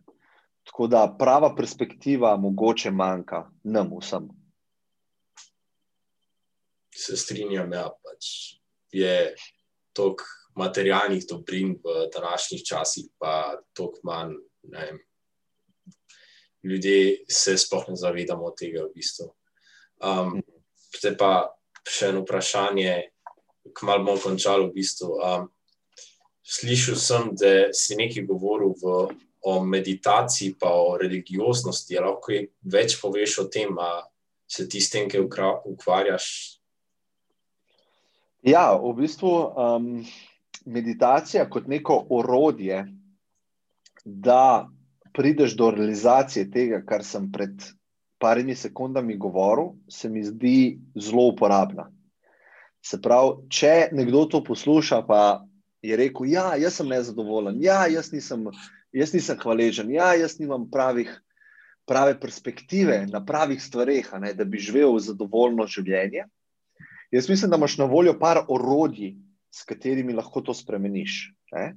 [0.69, 4.29] Tako da prava perspektiva mogoče manjka nam vsem.
[6.95, 8.29] Se strinjam, ja, pač
[8.95, 9.35] je
[9.97, 14.35] toliko materialnih dobrin v današnjih časih, pa toliko manj.
[16.63, 18.85] Ljudje se sploh ne zavedamo tega.
[18.85, 19.35] V bistvu.
[20.05, 20.41] um,
[20.99, 21.33] zdaj pa
[21.89, 22.95] še eno vprašanje,
[23.75, 24.67] ki malo bomo končali.
[24.71, 25.11] V bistvu.
[25.19, 25.51] um,
[26.43, 28.97] slišal sem, da si nekaj govoril v,
[29.45, 32.01] o meditaciji, pa o religioznosti.
[32.01, 32.33] Lahko
[32.63, 34.07] več poveš o tem, da
[34.49, 36.61] se ti s tem, ki ukvarjaš.
[38.45, 39.33] Ja, v bistvu.
[39.57, 40.05] Um
[40.65, 42.85] meditacija kot neko orodje,
[44.05, 44.69] da
[45.13, 47.63] prideš do realizacije tega, kar sem pred
[48.19, 51.91] parimi sekundami govoril, se mi zdi zelo uporabna.
[52.85, 55.45] Se pravi, če nekdo to posluša, pa
[55.83, 58.49] je rekel: Ja, jaz sem nezadovoljen, ja, jaz nisem,
[58.93, 61.13] jaz nisem hvaležen, ja, jaz nimam pravih,
[61.89, 66.27] prave perspektive na pravih stvareh, da bi živel zadovoljno življenje.
[67.13, 69.15] Jaz mislim, da imaš na voljo par orodij,
[69.55, 71.31] s katerimi lahko to spremeniš.
[71.53, 71.77] Ne?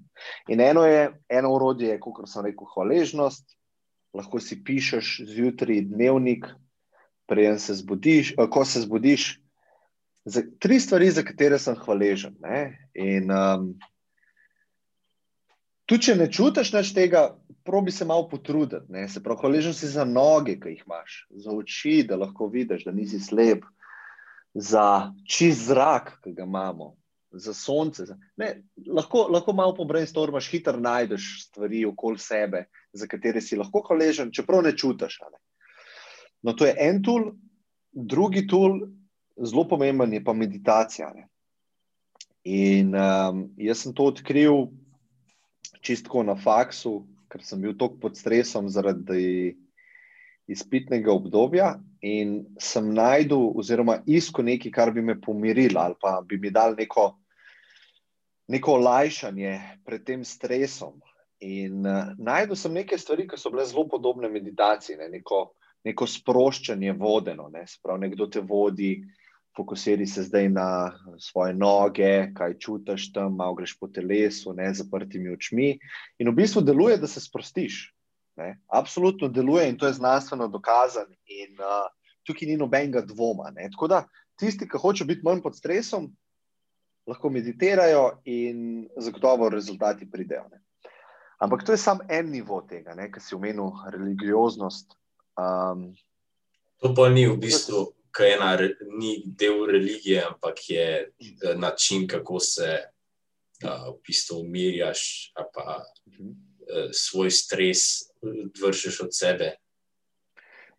[0.49, 3.53] In eno je, eno urodje, kot sem rekel, hvaležnost.
[4.17, 6.47] Lahko si pišeš zjutraj dnevnik,
[7.29, 9.27] preden se zbudiš, eh, ko se zbudiš.
[10.25, 12.35] Za, tri stvari, za katere sem hvaležen.
[12.41, 12.89] Ne?
[12.97, 13.69] In um,
[15.85, 17.29] tudi, če ne čutiš več tega,
[17.63, 18.89] probi se malo potruditi.
[18.91, 19.05] Ne?
[19.07, 22.95] Se pravi, hvaležen si za noge, ki jih imaš, za oči, da lahko vidiš, da
[22.95, 23.63] nisi slep,
[24.57, 26.95] za čist zrak, ki ga imamo,
[27.39, 28.05] za sonce.
[28.37, 28.51] Ne,
[28.87, 34.31] lahko, lahko malo po brainstormaš, hitro najdeš stvari okoli sebe, za katere si lahko hvaležen,
[34.33, 35.19] čeprav ne čutiš.
[36.43, 37.31] No, to je en tool,
[37.91, 38.79] drugi tool,
[39.37, 41.11] zelo pomemben je pa meditacija.
[41.15, 41.27] Ne.
[42.47, 44.67] In um, jaz sem to odkril
[45.83, 49.57] čistko na faksu, ker sem bil tako pod stresom zaradi
[50.47, 56.39] izpitnega obdobja in sem najdel, oziroma iskal nekaj, kar bi me pomirilo ali pa bi
[56.39, 57.09] mi dal neko
[58.47, 59.53] neko olajšanje
[59.85, 61.01] pred tem stresom.
[61.43, 65.09] In uh, najdel sem nekaj stvari, ki so bile zelo podobne meditaciji, ne?
[65.19, 65.51] neko,
[65.85, 67.49] neko sproščanje vodeno.
[67.53, 67.67] Ne?
[67.69, 68.95] Sprav, nekdo te vodi,
[69.57, 70.69] fokusiri se zdaj na
[71.19, 75.71] svoje noge, kaj čutiš tam, malo greš po telesu, ne zaprtimi očmi.
[76.21, 77.87] In v bistvu deluje, da se sprostiš.
[78.37, 78.55] Ne?
[78.69, 81.13] Absolutno deluje in to je znanstveno dokazano.
[81.25, 81.85] In uh,
[82.25, 83.51] tukaj ni nobenega dvoma.
[83.55, 83.69] Ne?
[83.73, 84.03] Tako da
[84.37, 86.11] tisti, ki hočejo biti manj pod stresom,
[87.07, 90.47] lahko meditirajo in zagotovo rezultati pridejo.
[90.51, 90.61] Ne.
[91.37, 94.95] Ampak to je samo en nivo tega, kar si omenil, religioznost.
[95.37, 95.93] Um,
[96.81, 98.55] to pa ni v bistvu, kaj ena
[98.97, 102.69] ni del religije, ampak je eh, način, kako se
[103.63, 108.09] uh, v bistvu umirjaš, pa uh, svoj stres
[108.61, 109.53] vršiš od sebe.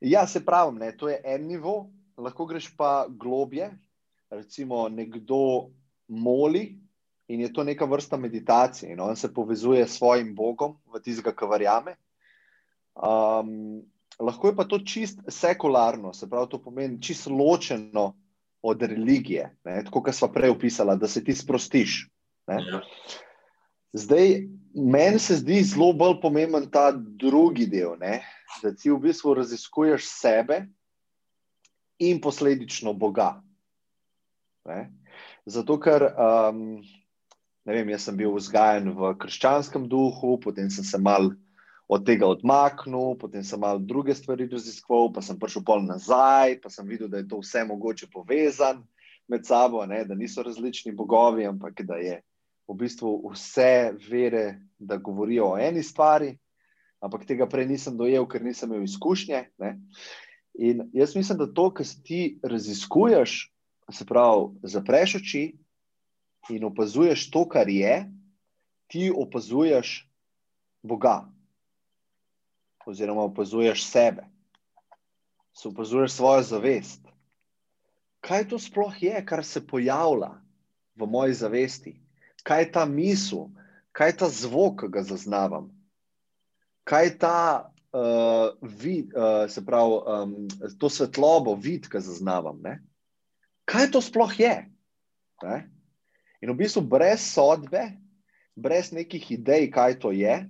[0.01, 3.71] Ja, se pravi, to je en nivo, lahko greš pa globje.
[4.31, 5.71] Recimo, nekdo
[6.09, 6.79] moli
[7.29, 8.93] in je to neka vrsta meditacije.
[8.93, 11.97] In on se povezuje s svojim Bogom, v tistega, ki verjame.
[12.97, 13.83] Um,
[14.19, 18.15] lahko je pa to čist sekularno, se pravi, to pomeni čist ločeno
[18.63, 19.85] od religije, ne?
[19.85, 22.09] tako kot smo prej opisali, da se ti sprostiš.
[22.49, 22.81] Ja.
[23.93, 28.25] Zdaj, meni se zdi zelo bolj pomemben ta drugi del, ne?
[28.63, 30.65] da ti v bistvu raziskuješ sebe
[31.99, 33.43] in posledično Boga.
[34.65, 34.89] Ne?
[35.49, 36.81] Zato, ker um,
[37.65, 41.31] vem, sem bil vzgajen v krščanskem duhu, potem sem se mal
[41.89, 46.69] od tega odmaknil, potem sem mal druge stvari raziskoval, pa sem prišel pol nazaj, pa
[46.69, 48.85] sem videl, da je to vse mogoče povezano
[49.29, 52.21] med sabo, ne, da niso različni bogovi, ampak da je
[52.69, 56.35] v bistvu vse vere, da govorijo o eni stvari.
[57.01, 59.45] Ampak tega prej nisem dojel, ker nisem imel izkušnje.
[59.63, 59.77] Ne.
[60.59, 63.45] In jaz mislim, da to, kar ti raziskuješ,
[63.93, 65.43] se pravi, zapreš oči
[66.51, 68.05] in opazuješ to, kar je,
[68.87, 70.05] ti opazuješ
[70.83, 71.29] Boga,
[72.87, 74.25] oziroma opazuješ sebe,
[75.53, 77.01] se opazuješ svojo zavest.
[78.21, 80.31] Kaj to sploh je, kar se pojavlja
[80.97, 82.01] v moji zavesti?
[82.43, 83.49] Kaj je ta misel,
[83.93, 85.69] kaj je ta zvok, ki ga zaznavam?
[86.85, 90.35] Kaj je ta uh, vid, uh, se pravi, um,
[90.79, 92.63] to svetlobo, vid, ki ga zaznavam?
[92.63, 92.79] Ne?
[93.69, 94.55] Kaj to sploh je.
[95.45, 95.59] Ne?
[96.43, 97.93] In v bistvu brez sodbe,
[98.57, 100.47] brez nekih idej, kaj to je,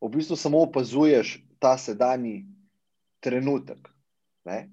[0.00, 2.46] v bistvu samo opazuješ ta sedanji
[3.20, 3.90] trenutek.
[4.48, 4.70] Ne?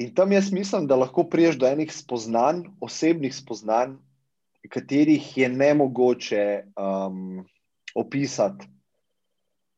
[0.00, 3.98] In tam jaz mislim, da lahko priješ do enih spoznanj, osebnih spoznanj,
[4.70, 6.44] katerih je ne mogoče
[6.78, 7.42] um,
[7.94, 8.68] opisati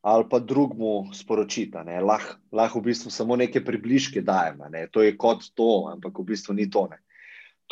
[0.05, 1.79] ali pa drugmu sporočiti.
[2.05, 4.85] Lahko lah v bistvu samo neke približke dajemo, ne?
[4.93, 6.85] to je kot to, ampak v bistvu ni to.
[6.93, 7.01] Ne?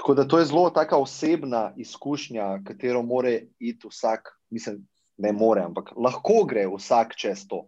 [0.00, 4.80] Tako da to je zelo taka osebna izkušnja, katero more iti vsak, mislim,
[5.20, 7.66] ne more, ampak lahko gre vsak čez to.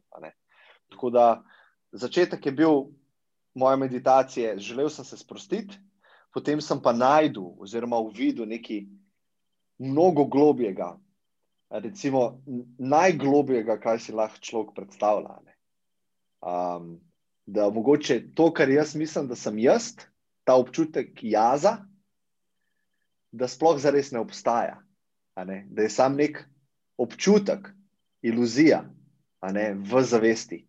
[0.88, 1.44] Tako da
[1.92, 2.88] začetek je bil
[3.54, 5.76] moje meditacije, želel sem se sprostiti,
[6.32, 8.86] potem sem pa najdel, oziroma uvidel nekaj
[9.78, 10.94] mnogo globjega,
[11.70, 12.42] recimo
[12.78, 15.38] najglobjega, kar si lahko človek predstavlja.
[16.44, 17.00] Um,
[17.46, 19.94] da mogoče to, kar jaz mislim, da sem jaz,
[20.44, 21.76] ta občutek jaza,
[23.32, 24.78] da sploh zares ne obstaja.
[25.36, 25.64] Ne?
[25.70, 26.44] Da je sam nek
[26.96, 27.68] občutek,
[28.22, 28.84] iluzija
[29.52, 29.74] ne?
[29.74, 30.64] v zavesti.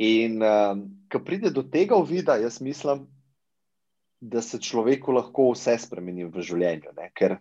[0.00, 3.06] In um, ko pride do tega uvida, jaz mislim,
[4.20, 6.92] da se človeku lahko vse spremeni v življenju.
[6.96, 7.10] Ne?
[7.14, 7.38] Ker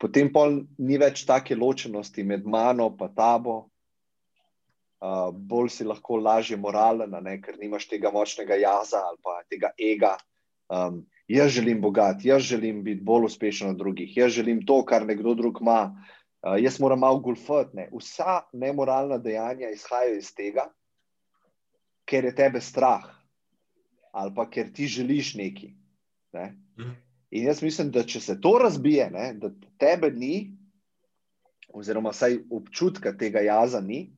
[0.00, 0.30] potem
[0.78, 3.66] ni več take ločenosti med mano in tabo.
[5.00, 7.38] Uh, bolj si lahko lažje moralen, ne?
[7.40, 10.18] ker nimaš tega močnega jaza ali pa tega ega.
[10.68, 15.06] Um, jaz želim bogat, jaz želim biti bolj uspešen od drugih, jaz želim to, kar
[15.06, 15.94] nekdo drug ima.
[16.44, 17.76] Uh, jaz moram malo golfati.
[17.76, 17.88] Ne?
[17.96, 20.68] Vsa nemoralna dejanja izhajajo iz tega,
[22.04, 23.08] ker je tebe strah
[24.12, 25.70] ali pa ker ti želiš nekaj.
[26.32, 26.46] Ne?
[26.78, 26.90] Mhm.
[27.30, 30.50] In jaz mislim, da če se to razbije, ne, da tebe ni,
[31.70, 34.08] oziroma vsaj občutka tega jaza ni,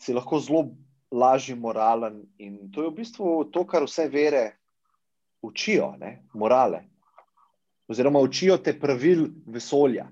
[0.00, 0.64] si lahko zelo
[1.12, 2.22] lažji moralen.
[2.38, 4.44] In to je v bistvu to, kar vse vere
[5.44, 6.84] učijo, ne, morale.
[7.88, 10.08] Oziroma učijo te pravil vesolja.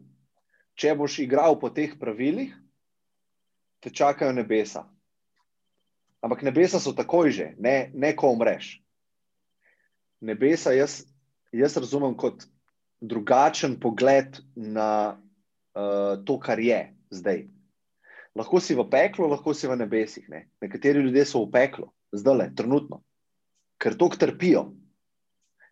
[0.76, 2.52] Če boš igral po teh pravilih,
[3.80, 4.84] te čakajo nebesa.
[6.22, 8.76] Ampak nebesa so takoj že, ne, ne ko umreš.
[10.20, 11.02] Nebesa, jaz
[11.52, 12.46] jaz razumem kot
[13.00, 15.18] drugačen pogled na
[15.74, 17.46] uh, to, kar je zdaj.
[18.34, 20.28] Lahko si v peklu, lahko si v nebesih.
[20.32, 20.46] Ne?
[20.62, 23.02] Nekateri ljudje so v peklu, zdaj le, trenutno,
[23.82, 24.70] ker to trpijo.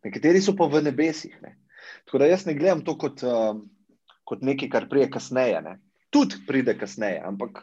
[0.04, 1.38] Nekateri so pa v nebesih.
[1.40, 1.56] Ne?
[2.04, 3.56] Tako da jaz ne gledam to kot, uh,
[4.28, 5.62] kot nekaj, kar pride kasneje.
[5.64, 5.78] Ne?
[6.10, 7.62] Tudi pride kasneje, ampak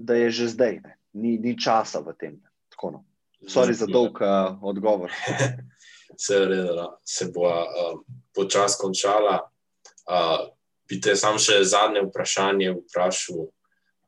[0.00, 0.80] da je že zdaj,
[1.12, 2.36] ni, ni časa v tem.
[2.74, 3.00] Tako, no.
[3.48, 5.12] Sorry za dolg uh, odgovor.
[6.18, 8.00] se, redela, se bo uh,
[8.34, 9.38] počasi končala.
[10.06, 10.48] Uh,
[10.88, 13.46] bi te sam še zadnje vprašanje vprašal.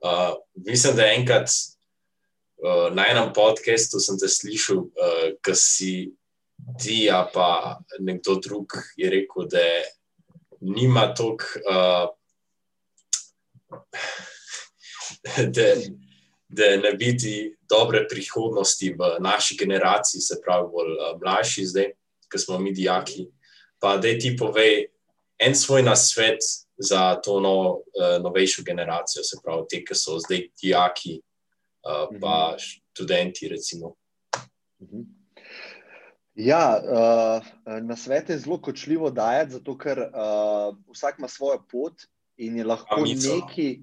[0.03, 0.34] Uh,
[0.66, 5.92] mislim, da enkrat uh, na enem podkastu sem te slišal, uh, ki si
[6.82, 9.62] ti, a pa nekdo drug je rekel, da
[10.61, 11.46] nima toliko.
[11.66, 12.11] Uh,
[15.55, 15.68] da,
[16.48, 21.93] da ne biti dobre prihodnosti v naši generaciji, se pravi, bolj uh, mlajši zdaj
[22.33, 23.27] ki smo mi dijaki.
[23.79, 24.87] Pa da ti povej
[25.39, 26.39] en svoj nasvet
[26.79, 32.55] za to no, uh, novejšo generacijo, se pravi, te, ki so zdaj dijaki, uh, pa
[32.55, 32.62] mhm.
[32.93, 33.49] študenti.
[33.49, 33.95] Recimo.
[34.83, 35.03] Mhm.
[36.35, 37.47] Ja, uh,
[37.83, 42.07] na svet je zelo kočljivo dajati, zato ker uh, vsak ima svojo pot
[42.37, 43.83] in je lahko neki.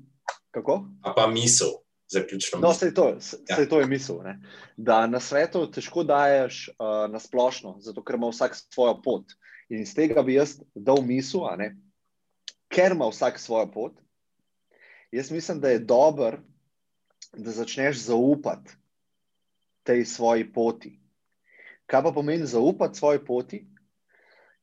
[0.51, 0.81] Kako?
[1.05, 1.69] A pa misel
[2.09, 2.59] zaključno.
[2.59, 3.17] No, vse to,
[3.49, 3.65] ja.
[3.69, 4.21] to je misel.
[4.23, 4.39] Ne?
[4.77, 9.35] Da na svetu težko daješ uh, na splošno, zato ker ima vsak svojo pot.
[9.69, 11.45] In iz tega bi jaz dal misel,
[12.73, 13.99] ker ima vsak svojo pot.
[15.11, 16.39] Jaz mislim, da je dobro,
[17.33, 18.77] da začneš zaupati
[19.83, 20.99] tej svoji poti.
[21.85, 23.65] Kaj pa pomeni zaupati svoji poti?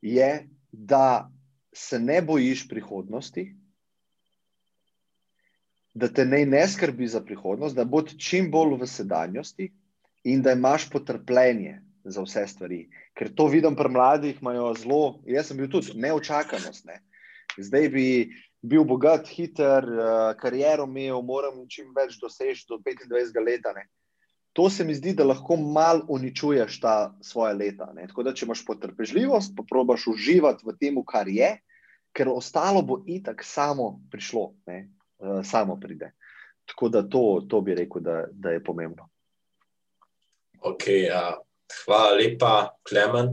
[0.02, 1.30] Je, da
[1.72, 3.56] se ne bojiš prihodnosti,
[5.96, 9.70] da te ne, ne skrbi za prihodnost, da bo čim bolj v sedanjosti
[10.28, 12.82] in da imaš potrpljenje za vse stvari.
[13.16, 16.84] Ker to vidim pri mladih, imajo zelo, jaz sem bil tudi neočakanost.
[16.84, 17.00] Ne.
[17.56, 18.08] Zdaj bi
[18.60, 23.88] bil bogat, hiter, uh, kariero imel, moram čim več doseči do 25 let.
[24.52, 27.88] To se mi zdi, da lahko malo uničuješ ta svoje leta.
[27.96, 28.04] Ne.
[28.10, 31.54] Tako da, če imaš potrpežljivost, pa probaš uživati v tem, kar je,
[32.12, 34.50] ker ostalo bo itak samo prišlo.
[34.68, 34.82] Ne.
[35.18, 36.12] Eh, samo pride.
[36.64, 39.08] Tako da to, to bi rekel, da, da je pomembno.
[40.60, 41.38] Okay, uh,
[41.84, 43.26] hvala lepa, Klemen.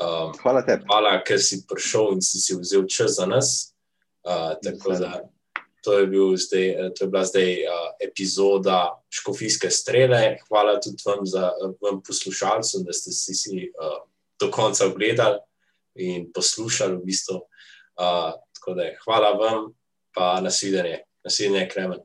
[0.00, 0.84] Um, hvala tebi.
[0.88, 3.74] Hvala, ker si prišel in si, si vzel čas za nas.
[4.24, 4.72] Uh, da,
[5.84, 8.80] to, je zdaj, to je bila zdaj uh, epizoda
[9.12, 10.38] Škofijske strele.
[10.48, 11.52] Hvala tudi vam, za,
[11.82, 14.00] vam poslušalcem, da ste si, si uh,
[14.40, 15.38] do konca ogledali
[15.94, 16.96] in poslušali.
[16.96, 17.36] V bistvu.
[18.00, 18.32] uh,
[18.74, 19.76] da, hvala vam
[20.16, 22.00] pa nasvidenje, nasvidenje Kremen.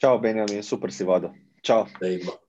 [0.00, 1.30] Čau, Benjamin, super si vodo.
[1.62, 1.86] Čau.
[2.00, 2.42] Dejmo.